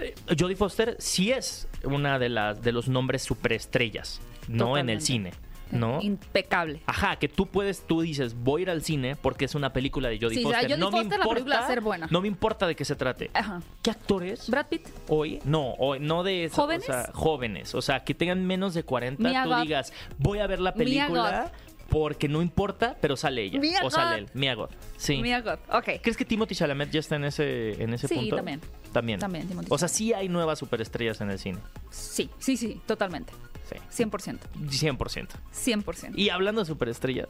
[0.00, 4.76] eh, Jodie Foster sí es una de las de los nombres superestrellas, ¿no?
[4.78, 5.32] En el cine,
[5.70, 6.00] ¿no?
[6.02, 6.80] Impecable.
[6.86, 10.08] Ajá, que tú puedes, tú dices, voy a ir al cine porque es una película
[10.08, 10.62] de Jodie Sí, Foster.
[10.62, 12.08] Jodie no me Foster, la a importa- ser buena.
[12.10, 13.30] No me importa de qué se trate.
[13.34, 13.60] Ajá.
[13.82, 14.86] ¿Qué actores Brad Pitt.
[15.08, 15.40] hoy?
[15.44, 16.88] No, hoy, no de ¿Jóvenes?
[16.88, 17.74] O sea, jóvenes.
[17.74, 21.50] O sea, que tengan menos de 40, Mia tú digas, voy a ver la película
[21.98, 23.58] porque no importa, pero sale ella.
[23.58, 24.28] Mia o sale él.
[24.34, 24.70] Mia Goth.
[24.98, 25.16] Sí.
[25.22, 25.60] Mia Goth.
[25.72, 26.02] Ok.
[26.02, 28.36] ¿Crees que Timothy Chalamet ya está en ese, en ese Sí, punto?
[28.36, 28.60] también.
[28.92, 29.18] También.
[29.18, 31.58] También, Timothy O sea, sí hay nuevas superestrellas en el cine.
[31.90, 33.32] Sí, sí, sí, totalmente.
[33.90, 34.04] Sí.
[34.04, 34.40] 100%.
[34.68, 35.28] 100%.
[35.54, 36.12] 100%.
[36.16, 37.28] Y hablando de superestrellas,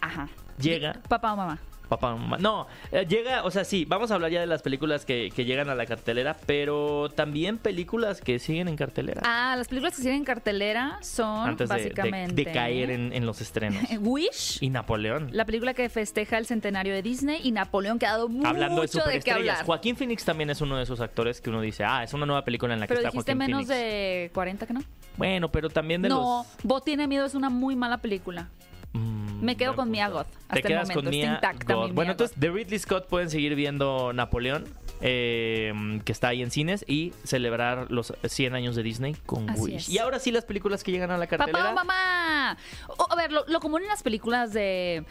[0.00, 0.30] Ajá.
[0.58, 1.58] llega Papá o mamá.
[1.88, 2.36] Papá, mamá.
[2.38, 5.44] No, eh, llega, o sea, sí, vamos a hablar ya de las películas que, que
[5.44, 9.22] llegan a la cartelera, pero también películas que siguen en cartelera.
[9.24, 13.12] Ah, las películas que siguen en cartelera son antes de, de- básicamente de caer en,
[13.12, 13.82] en los estrenos.
[14.00, 15.28] Wish, Y Napoleón.
[15.32, 19.12] la película que festeja el centenario de Disney y Napoleón que ha dado mucho de
[19.14, 19.64] de qué hablar.
[19.64, 22.44] Joaquín Phoenix también es uno de esos actores que uno dice, ah, es una nueva
[22.44, 23.82] película en la que Pero está dijiste Joaquín menos Phoenix.
[23.82, 24.80] de 40 que no.
[25.16, 26.64] Bueno, pero también de no, los...
[26.64, 28.48] Bo tiene miedo es una muy mala película.
[28.92, 30.08] Mm, Me quedo con Mia.
[30.08, 31.84] Goth, Te hasta el quedas momento, con está Mia intacta mi Goth.
[31.86, 34.64] Mia Bueno, entonces de Ridley Scott pueden seguir viendo Napoleón,
[35.00, 39.60] eh, que está ahí en cines, y celebrar los 100 años de Disney con Así
[39.60, 39.74] Wish.
[39.76, 39.88] es.
[39.90, 41.58] Y ahora sí las películas que llegan a la cartelera.
[41.58, 42.56] Papá o mamá.
[42.88, 45.04] O- a ver, lo, lo común en las películas de,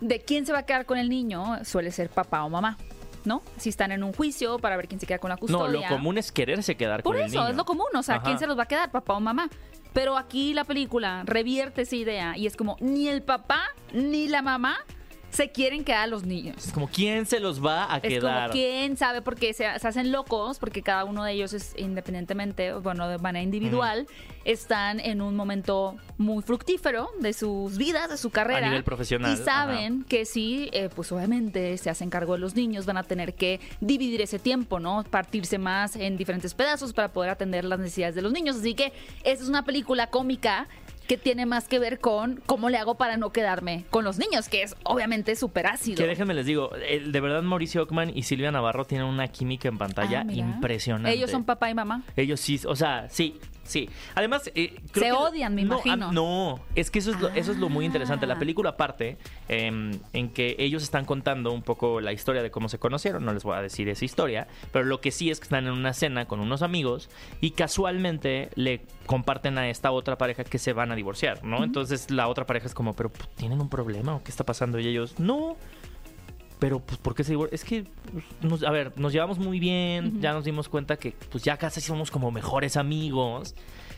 [0.00, 2.78] de quién se va a quedar con el niño suele ser papá o mamá,
[3.24, 3.42] ¿no?
[3.58, 5.88] Si están en un juicio para ver quién se queda con la No, custodia.
[5.88, 7.50] lo común es quererse quedar Por con el eso, niño.
[7.50, 7.86] es lo común.
[7.94, 8.24] O sea, Ajá.
[8.24, 9.48] ¿quién se los va a quedar, papá o mamá?
[9.92, 14.42] Pero aquí la película revierte esa idea y es como ni el papá ni la
[14.42, 14.78] mamá
[15.32, 16.66] se quieren quedar a los niños.
[16.66, 18.50] Es como, ¿quién se los va a Es quedar?
[18.50, 22.74] como quién sabe porque se, se hacen locos porque cada uno de ellos es independientemente,
[22.74, 24.06] bueno, de manera individual,
[24.44, 28.66] están en un momento muy fructífero de sus vidas, de su carrera.
[28.66, 32.54] A nivel profesional, Y saben que sí, eh, pues obviamente se hacen cargo de los
[32.54, 35.04] niños, van a tener que dividir ese tiempo, ¿no?
[35.04, 38.56] Partirse más en diferentes pedazos para poder atender las necesidades de los niños.
[38.56, 38.92] Así que
[39.24, 40.68] esa es una película cómica
[41.12, 44.48] que tiene más que ver con cómo le hago para no quedarme con los niños,
[44.48, 45.98] que es obviamente súper ácido.
[45.98, 49.76] Que déjenme les digo, de verdad Mauricio Ockman y Silvia Navarro tienen una química en
[49.76, 51.12] pantalla Ah, impresionante.
[51.14, 52.02] Ellos son papá y mamá.
[52.16, 53.88] Ellos sí, o sea, sí, sí.
[54.14, 56.08] Además, eh, creo Se que- odian, me no, imagino.
[56.08, 58.26] ah, no, es que eso es, lo, eso es lo muy interesante.
[58.26, 58.38] La Ah.
[58.38, 59.16] película aparte,
[59.48, 63.32] em, en que ellos están contando un poco la historia de cómo se conocieron, no
[63.32, 65.92] les voy a decir esa historia, pero lo que sí es que están en una
[65.92, 67.08] cena con unos amigos
[67.40, 71.64] y casualmente le comparten a esta otra pareja que se van a divorciar, ¿no?
[71.64, 74.78] Entonces la otra pareja es como, pero ¿tienen un problema o qué está pasando?
[74.78, 75.56] Y ellos, no.
[76.62, 77.54] Pero, pues, ¿por qué se divorcian?
[77.56, 81.12] Es que, pues, nos- a ver, nos llevamos muy bien, ya nos dimos cuenta que,
[81.32, 83.56] pues, ya casi somos como mejores amigos.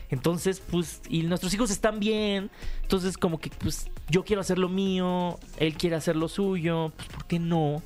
[0.09, 2.49] Entonces, pues, y nuestros hijos están bien.
[2.81, 7.07] Entonces, como que, pues, yo quiero hacer lo mío, él quiere hacer lo suyo, pues,
[7.09, 7.83] ¿por qué no?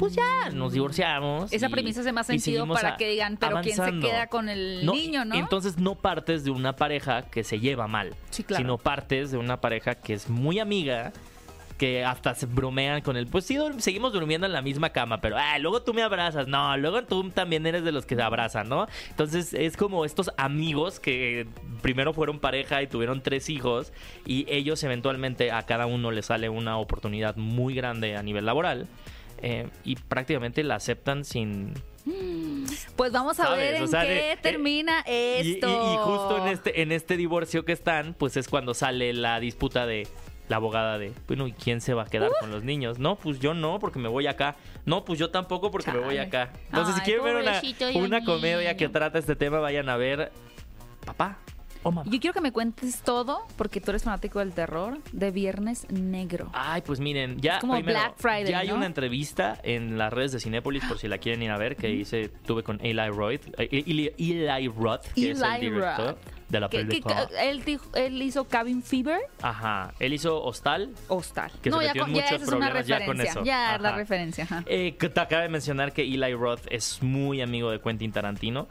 [0.00, 1.52] Pues ya, nos divorciamos.
[1.52, 4.48] Esa y- premisa hace más sentido para a- que digan, pero ¿quién se queda con
[4.48, 5.36] el niño, no?
[5.36, 8.64] Entonces no partes de una pareja que se lleva mal, Sí, claro.
[8.64, 11.12] sino partes de una pareja que es muy amiga,
[11.78, 13.26] que hasta se bromean con él.
[13.26, 16.48] Pues sí, seguimos durmiendo en la misma cama, pero ah, luego tú me abrazas.
[16.48, 18.86] No, luego tú también eres de los que se abrazan, ¿no?
[19.10, 21.46] Entonces es como estos amigos que
[21.82, 23.92] primero fueron pareja y tuvieron tres hijos
[24.24, 28.86] y ellos eventualmente a cada uno le sale una oportunidad muy grande a nivel laboral.
[29.42, 31.74] eh, y prácticamente la aceptan sin,
[32.96, 33.58] Pues vamos a ¿Sabes?
[33.58, 35.68] ver en O sea, qué de- eh, termina Y- y- esto.
[35.68, 39.84] Y, justo en este, en este divorcio que están, pues es cuando sale la disputa
[39.86, 40.08] de
[40.48, 42.98] la abogada de, bueno, ¿y quién se va a quedar con los niños?
[42.98, 44.56] No, pues yo no, porque me voy acá.
[44.84, 46.52] No, pues yo tampoco, porque me voy acá.
[46.66, 47.60] Entonces, si quieren ver una,
[47.94, 48.76] una comedia niño.
[48.76, 50.32] que trata este tema, vayan a ver
[51.04, 51.38] Papá
[51.82, 52.10] o Mamá.
[52.10, 56.50] Yo quiero que me cuentes todo, porque tú eres fanático del terror, de Viernes Negro.
[56.52, 58.76] Ay, pues miren, ya Es como primero, Black Friday, ya hay ¿no?
[58.76, 61.90] una entrevista en las redes de Cinépolis por si la quieren ir a ver que
[61.90, 66.35] hice tuve con Eli Roth, eh, Eli, Eli Roth, que es el director Roth.
[66.48, 67.28] De la Que- que- película.
[67.40, 70.90] él, dijo- él hizo Cabin Fever, Ajá, él hizo Hostal.
[71.08, 71.50] Hostal.
[71.62, 73.44] Que se no, ya, metió en con- ya muchos problemas ya con eso.
[73.44, 74.44] Ya, la referencia.
[74.44, 74.62] Ajá.
[74.66, 78.68] Eh, que te acaba de mencionar que Eli Roth es muy amigo de Quentin Tarantino.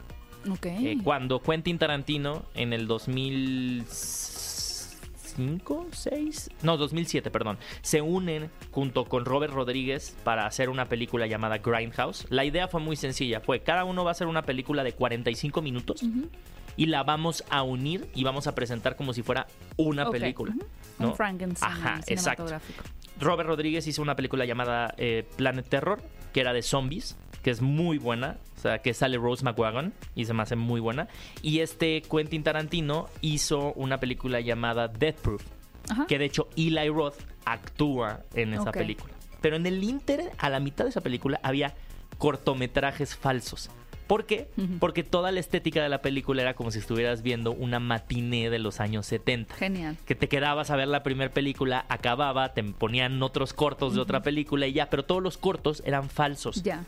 [0.49, 0.65] Ok.
[0.67, 9.25] Eh, cuando Quentin Tarantino en el 2005, 6, no, 2007, perdón, se unen junto con
[9.25, 12.25] Robert Rodríguez para hacer una película llamada Grindhouse.
[12.29, 15.61] La idea fue muy sencilla, fue cada uno va a hacer una película de 45
[15.61, 16.29] minutos Ujú.
[16.77, 20.55] Y la vamos a unir y vamos a presentar como si fuera una película.
[20.99, 21.09] ¿no?
[21.09, 22.47] Un Frankenstein Ajá, exacto.
[23.19, 26.01] Robert Rodríguez hizo una película llamada eh, Planet Terror,
[26.33, 28.37] que era de zombies, que es muy buena.
[28.57, 31.07] O sea, que sale Rose McWagon y se me hace muy buena.
[31.41, 35.43] Y este Quentin Tarantino hizo una película llamada Death Proof,
[35.89, 36.07] Ajá.
[36.07, 39.13] que de hecho Eli Roth actúa en esa película.
[39.41, 41.75] Pero en el inter, a la mitad de esa película, había
[42.17, 43.69] cortometrajes falsos.
[44.07, 44.47] ¿Por qué?
[44.79, 48.59] Porque toda la estética de la película era como si estuvieras viendo una matiné de
[48.59, 49.97] los años 70 Genial.
[50.05, 54.21] que te quedabas a ver la primera película, acababa, te ponían otros cortos de otra
[54.21, 56.61] película y ya, pero todos los cortos eran falsos.
[56.63, 56.83] Ya.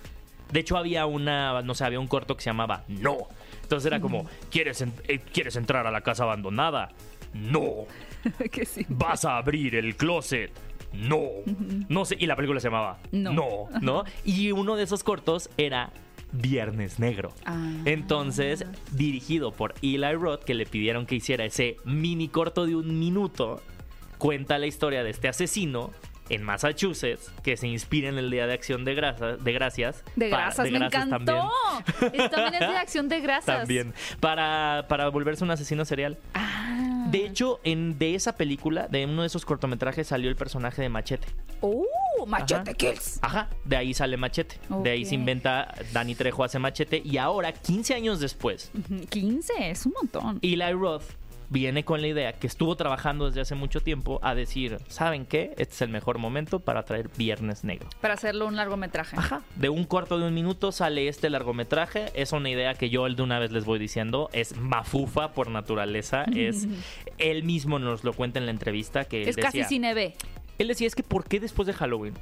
[0.51, 3.17] De hecho, había una, no sé, había un corto que se llamaba No.
[3.63, 6.89] Entonces era como, ¿quieres, en- eh, ¿quieres entrar a la casa abandonada?
[7.33, 7.85] No.
[8.51, 8.85] que sí.
[8.89, 10.51] ¿Vas a abrir el closet?
[10.93, 11.19] No.
[11.89, 13.33] No sé, y la película se llamaba No.
[13.33, 14.03] No, ¿no?
[14.23, 15.89] Y uno de esos cortos era
[16.31, 17.33] Viernes Negro.
[17.45, 17.55] Ah.
[17.85, 22.99] Entonces, dirigido por Eli Roth, que le pidieron que hiciera ese mini corto de un
[22.99, 23.61] minuto,
[24.17, 25.91] cuenta la historia de este asesino
[26.29, 30.03] en Massachusetts que se inspira en el Día de Acción de, Grasa- de Gracias.
[30.17, 31.49] De para- grasas, de me grasas encantó.
[32.13, 33.45] Es- También es de acción de grasas.
[33.59, 33.93] También.
[34.19, 36.17] Para, para volverse un asesino serial.
[36.33, 36.86] Ah.
[37.11, 40.89] De hecho, en, de esa película, de uno de esos cortometrajes, salió el personaje de
[40.89, 41.27] Machete.
[41.61, 41.85] ¡Oh!
[42.25, 42.73] Machete Ajá.
[42.73, 43.19] Kills.
[43.21, 44.59] Ajá, de ahí sale Machete.
[44.83, 47.01] De ahí se inventa Danny Trejo hace Machete.
[47.03, 50.39] Y ahora, 15 años después, Ujú, 15, es un montón.
[50.41, 51.03] Eli Roth
[51.49, 55.53] viene con la idea que estuvo trabajando desde hace mucho tiempo a decir, ¿saben qué?
[55.57, 57.89] Este es el mejor momento para traer Viernes Negro.
[58.01, 59.15] Para hacerlo un largometraje.
[59.17, 59.41] Ajá.
[59.55, 62.07] De un corto de un minuto sale este largometraje.
[62.13, 64.29] Es una idea que yo de una vez les voy diciendo.
[64.33, 66.25] Es mafufa por naturaleza.
[66.37, 66.67] Es
[67.17, 70.13] él mismo nos lo cuenta en la entrevista que él Es casi cine B.
[70.59, 72.13] Él decía es que ¿por qué después de Halloween?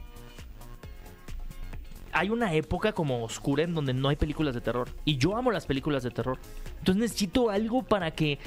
[2.13, 4.89] Hay una época como oscura en donde no hay películas de terror.
[5.03, 6.39] Y yo amo las películas de terror.
[6.79, 8.39] Entonces necesito algo para que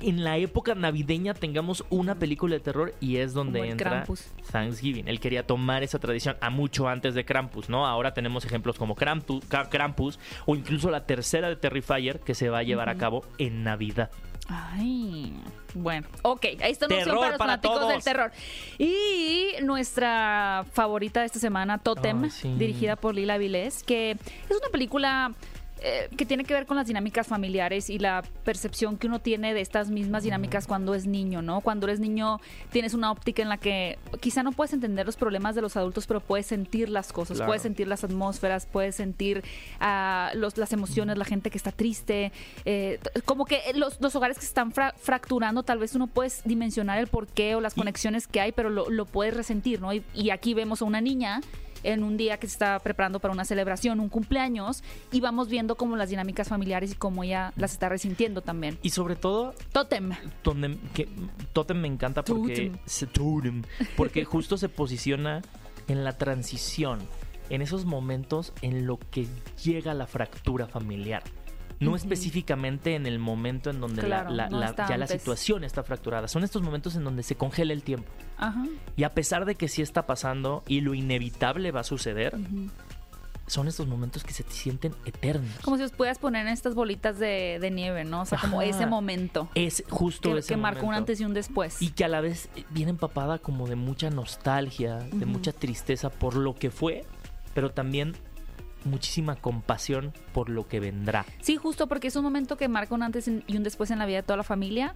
[0.00, 4.26] en la época navideña tengamos una película de terror y es donde Como entra Krampus.
[4.50, 5.08] Thanksgiving.
[5.08, 7.86] Él quería tomar esa tradición a mucho antes de Krampus, ¿no?
[7.86, 12.62] Ahora tenemos ejemplos como Krampus, o incluso la tercera de Terrifier que se va a
[12.62, 14.10] llevar a cabo en Navidad.
[14.48, 15.32] Ay,
[15.74, 17.92] bueno, ok, ahí está opción Terror para los fanáticos todos.
[17.92, 18.30] del terror.
[18.78, 22.54] Y nuestra favorita de esta semana, Totem, sí.
[22.56, 25.32] dirigida por Lila Vilés, que es una película
[25.82, 29.52] eh, que tiene que ver con las dinámicas familiares y la percepción que uno tiene
[29.54, 31.60] de estas mismas dinámicas cuando es niño, ¿no?
[31.60, 32.40] Cuando eres niño
[32.72, 36.06] tienes una óptica en la que quizá no puedes entender los problemas de los adultos,
[36.06, 37.48] pero puedes sentir las cosas, Claro.
[37.50, 39.44] puedes sentir las atmósferas, puedes sentir
[39.80, 42.32] ah, los, las emociones, la gente que está triste,
[42.64, 46.42] eh, como que los, los hogares que se están fra- fracturando, tal vez uno puedes
[46.44, 49.92] dimensionar el porqué o las conexiones que hay, pero lo, lo puedes resentir, ¿no?
[49.92, 51.40] Y, y aquí vemos a una niña
[51.92, 55.76] en un día que se está preparando para una celebración, un cumpleaños, y vamos viendo
[55.76, 58.78] como las dinámicas familiares y cómo ella las está resintiendo también.
[58.82, 60.12] Y sobre todo, Totem.
[60.42, 61.08] donde, que,
[61.52, 62.72] Totem me encanta porque
[63.12, 63.62] Totem.
[63.96, 65.42] porque justo se posiciona
[65.88, 67.00] en la transición,
[67.50, 69.26] en esos momentos en lo que
[69.62, 71.22] llega la fractura familiar.
[71.78, 75.06] No específicamente en el momento en donde la- Claro, la- no la- está ya la
[75.06, 76.26] situación está fracturada.
[76.28, 78.10] Son estos momentos en donde se congela el tiempo.
[78.38, 78.64] Ajá.
[78.96, 82.34] Y a pesar de que sí está pasando y lo inevitable va a suceder,
[83.46, 85.50] son estos momentos que se te sienten eternos.
[85.62, 88.22] Como si os pudieras poner en estas bolitas de, de nieve, ¿no?
[88.22, 89.48] O sea, como ese momento.
[89.54, 91.80] Es justo Que, ese que marcó un antes y un después.
[91.80, 96.34] Y que a la vez viene empapada como de mucha nostalgia, de mucha tristeza por
[96.34, 97.04] lo que fue,
[97.54, 98.16] pero también
[98.86, 101.26] muchísima compasión por lo que vendrá.
[101.40, 104.06] Sí, justo porque es un momento que marca un antes y un después en la
[104.06, 104.94] vida de toda la familia,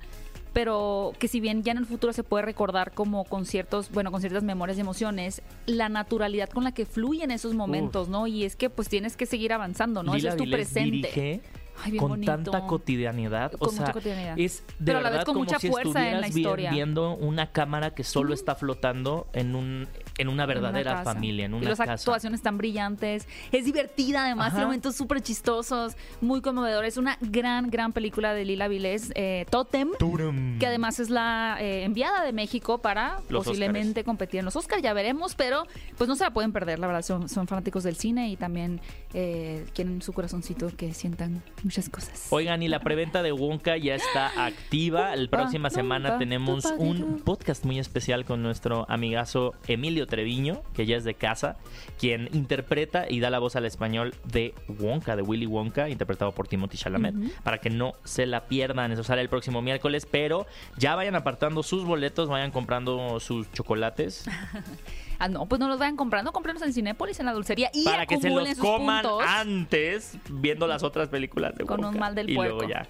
[0.53, 4.11] pero que si bien ya en el futuro se puede recordar como con ciertos, bueno,
[4.11, 8.26] con ciertas memorias y emociones, la naturalidad con la que fluyen esos momentos, ¿no?
[8.26, 10.14] Y es que pues tienes que seguir avanzando, ¿no?
[10.14, 10.90] Lila Eso es tu presente.
[10.90, 11.40] dirige
[11.83, 12.33] Ay, con bonito.
[12.33, 14.38] tanta cotidianidad, o Con sea, mucha cotidianidad.
[14.38, 16.37] es de Pero a la verdad vez con como mucha si fuerza en la estuvieras
[16.37, 16.70] historia.
[16.72, 19.88] viendo una cámara que solo está flotando en un
[20.21, 21.93] en una en una verdadera familia, en y una las casa.
[21.93, 23.27] actuaciones tan brillantes.
[23.53, 24.57] Es divertida, además, Ajá.
[24.57, 26.97] tiene momentos súper chistosos, muy conmovedores.
[26.97, 29.91] Una gran, gran película de Lila Vilés, eh, Totem.
[29.99, 30.59] Turum.
[30.59, 34.83] que además es la eh, enviada de México para Los posiblemente competir en los Oscars,
[34.83, 35.65] ya veremos, pero
[35.99, 38.81] pues no se la pueden perder, la verdad, son, son fanáticos del cine y también
[39.15, 42.29] eh, quieren su corazoncito que sientan muchas cosas.
[42.31, 45.15] Oigan, y la preventa de Wonka ya está activa.
[45.17, 50.99] La próxima semana tenemos un podcast muy especial con nuestro amigazo Emilio Treviño, que ya
[50.99, 51.57] es de casa,
[51.99, 56.46] quien interpreta y da la voz al español de Wonka, de Willy Wonka, interpretado por
[56.46, 58.92] Timothy Chalamet, para que no se la pierdan.
[58.92, 60.46] Eso sale el próximo miércoles, pero
[60.77, 64.27] ya vayan apartando sus boletos, vayan comprando sus chocolates
[65.20, 68.07] Ah, no, pues no los vayan comprando, cómprenlos en Cinépolis, en la dulcería y para
[68.07, 72.30] que se los coman puntos antes viendo las otras películas de Con un mal del
[72.30, 72.87] y luego ya.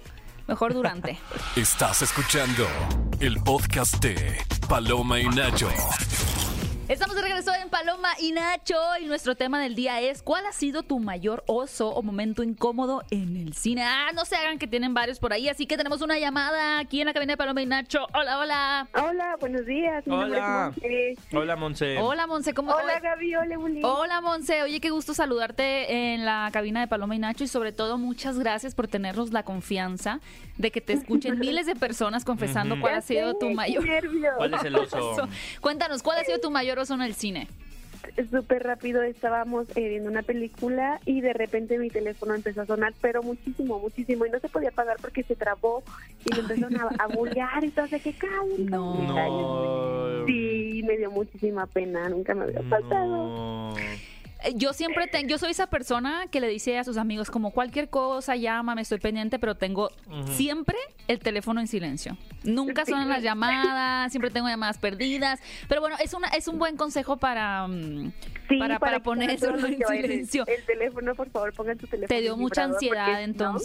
[0.47, 1.19] Mejor durante.
[1.57, 2.65] Estás escuchando
[3.19, 4.37] el podcast de
[4.69, 5.69] Paloma y Nacho.
[6.91, 10.51] Estamos de regreso en Paloma y Nacho y nuestro tema del día es ¿cuál ha
[10.51, 13.81] sido tu mayor oso o momento incómodo en el cine?
[13.85, 16.99] Ah, no se hagan que tienen varios por ahí, así que tenemos una llamada aquí
[16.99, 18.07] en la cabina de Paloma y Nacho.
[18.13, 18.89] Hola, hola.
[18.93, 20.05] Hola, buenos días.
[20.05, 20.65] Mi nombre es Hola.
[20.67, 21.15] Monse.
[21.31, 21.97] Hola, Monse.
[21.97, 23.35] Hola, Monse, ¿cómo Hola, Gaby.
[23.35, 23.81] Hola, Uli.
[23.85, 24.61] Hola, Monse.
[24.63, 28.37] Oye, qué gusto saludarte en la cabina de Paloma y Nacho y sobre todo muchas
[28.37, 30.19] gracias por tenernos la confianza
[30.57, 34.33] de que te escuchen miles de personas confesando cuál ha sido tu mayor nervios.
[34.35, 35.29] ¿Cuál es el oso?
[35.61, 37.47] Cuéntanos, ¿cuál ha sido tu mayor oso en el cine?
[38.31, 42.93] Súper rápido estábamos eh, viendo una película y de repente mi teléfono empezó a sonar,
[42.99, 44.25] pero muchísimo, muchísimo.
[44.25, 45.83] Y no se podía apagar porque se trabó
[46.25, 47.87] y me empezaron a, a bullear y todo.
[47.87, 48.93] De que callen, No.
[48.93, 50.19] callen, callen".
[50.21, 50.25] No.
[50.25, 52.09] Sí, me dio muchísima pena.
[52.09, 53.05] Nunca me había pasado.
[53.05, 53.73] No.
[54.43, 57.51] Eh, Yo siempre tengo, yo soy esa persona que le dice a sus amigos como
[57.51, 59.89] cualquier cosa, llámame, estoy pendiente, pero tengo
[60.31, 60.75] siempre
[61.07, 62.17] el teléfono en silencio.
[62.43, 65.39] Nunca suenan las llamadas, siempre tengo llamadas perdidas.
[65.67, 68.11] Pero bueno, es una, es un buen consejo para, mm,
[68.49, 70.45] Sí, para, para que poner eso en silencio.
[70.47, 72.07] El teléfono, por favor, pongan su teléfono.
[72.07, 73.59] Te dio mucha ansiedad porque, ¿no?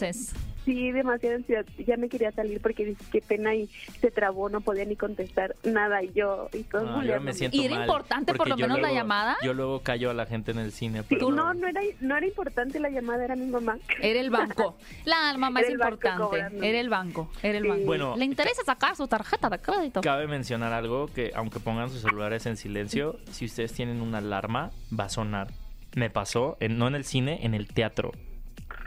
[0.67, 1.65] Sí, demasiada ansiedad.
[1.87, 3.69] Ya me quería salir porque dije, qué pena y
[4.01, 6.03] se trabó, no podía ni contestar nada.
[6.03, 8.77] Y yo, y todos No, yo me siento ¿Y era mal, importante por lo menos
[8.79, 9.37] la luego- llamada?
[9.45, 11.05] Yo luego callo a la gente en el cine.
[11.05, 13.79] Pero Tú no, no era, no era importante la llamada, era mi mamá.
[14.03, 14.77] Era el banco.
[15.07, 16.69] La mamá es Era el banco importante.
[16.69, 17.31] Era el banco.
[17.43, 17.69] Era el Sí.
[17.71, 17.85] banco.
[17.87, 20.01] Bueno, ¿Le interesa sacar su tarjeta de crédito?
[20.01, 24.73] Cabe mencionar algo que aunque pongan sus celulares en silencio, si ustedes tienen una alarma,
[24.99, 25.47] va a sonar.
[25.95, 28.11] Me pasó, en- no en el cine, en el teatro.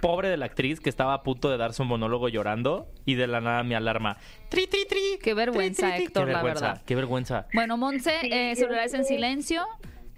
[0.02, 3.28] Pobre de la actriz que estaba a punto de darse un monólogo llorando y de
[3.28, 4.18] la nada mi alarma.
[4.50, 5.20] Tri, tri, tri.
[5.22, 6.06] Qué vergüenza, tri, tri, tri.
[6.06, 6.82] Héctor, Qué la vergüenza, verdad.
[6.86, 7.48] Qué vergüenza.
[7.54, 9.66] Bueno, Monse, eh, celulares en silencio.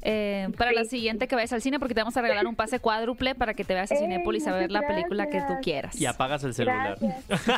[0.03, 2.79] eh, para la siguiente que vayas al cine, porque te vamos a regalar un pase
[2.79, 5.99] cuádruple para que te veas a Cinépolis a ver la película que tú quieras.
[6.01, 6.97] Y apagas el celular.
[6.99, 7.07] Sí,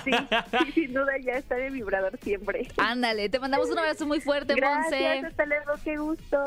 [0.04, 0.12] sí,
[0.74, 2.68] sin duda ya está de vibrador siempre.
[2.78, 5.28] Ándale, te mandamos un abrazo muy fuerte, Gracias, Monse.
[5.28, 6.44] hasta luego, qué gusto.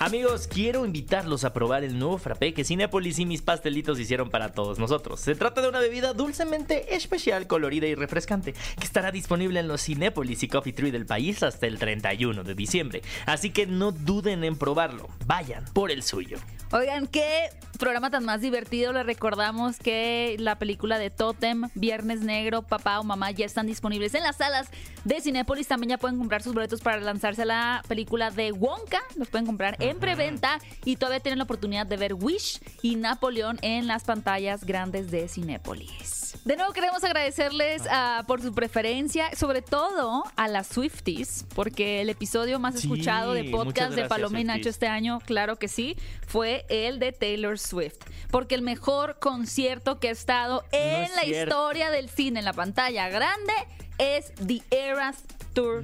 [0.00, 4.52] Amigos, quiero invitarlos a probar el nuevo frappé que Cinépolis y mis pastelitos hicieron para
[4.52, 5.20] todos nosotros.
[5.20, 9.82] Se trata de una bebida dulcemente especial, colorida y refrescante, que estará disponible en los
[9.84, 13.02] Cinépolis y Coffee Tree del país hasta el 31 de diciembre.
[13.24, 15.08] Así que no duden en probarlo.
[15.26, 16.38] Vayan por el suyo.
[16.72, 18.92] Oigan, qué programa tan más divertido.
[18.92, 24.14] Les recordamos que la película de Totem, Viernes Negro, Papá o Mamá ya están disponibles
[24.14, 24.68] en las salas
[25.04, 25.68] de Cinépolis.
[25.68, 29.00] También ya pueden comprar sus boletos para lanzarse a la película de Wonka.
[29.16, 33.58] Los pueden comprar en preventa y todavía tienen la oportunidad de ver Wish y Napoleón
[33.62, 36.36] en las pantallas grandes de Cinépolis.
[36.44, 42.10] De nuevo queremos agradecerles ah, por su preferencia, sobre todo a las Swifties, porque el
[42.10, 45.96] episodio más Sí, escuchado de podcast de Paloma y Nacho este año, claro que sí,
[46.26, 47.96] fue el de Taylor Swift.
[48.30, 51.54] Porque el mejor concierto que ha estado en es la cierto.
[51.54, 53.52] historia del cine en la pantalla grande
[53.98, 55.22] es The Eras
[55.52, 55.82] Tour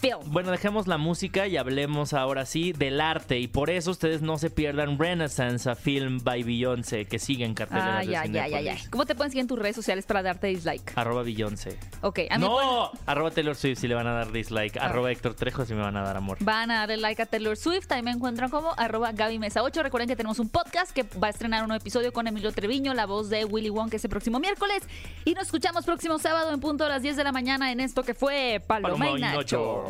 [0.00, 0.20] Film.
[0.26, 3.38] Bueno, dejemos la música y hablemos ahora sí del arte.
[3.38, 7.54] Y por eso ustedes no se pierdan Renaissance, a film by Beyoncé, que sigue en
[7.54, 8.50] cartelera ay, ay, ay, ay.
[8.52, 8.88] Cinépolis.
[8.88, 10.92] ¿Cómo te pueden seguir en tus redes sociales para darte dislike?
[10.96, 11.78] Arroba Beyoncé.
[12.00, 14.76] Ok, a mí pueden- No, arroba Taylor Swift si le van a dar dislike.
[14.78, 14.86] Ah.
[14.86, 16.38] Arroba Héctor Trejo si me van a dar amor.
[16.40, 17.86] Van a darle like a Taylor Swift.
[17.86, 19.82] También me encuentran como arroba Gaby Mesa 8.
[19.82, 22.94] Recuerden que tenemos un podcast que va a estrenar un nuevo episodio con Emilio Treviño,
[22.94, 24.82] la voz de Willy Wonka ese próximo miércoles.
[25.26, 28.02] Y nos escuchamos próximo sábado en punto a las 10 de la mañana en esto
[28.02, 29.89] que fue Paloma, Paloma y Nacho.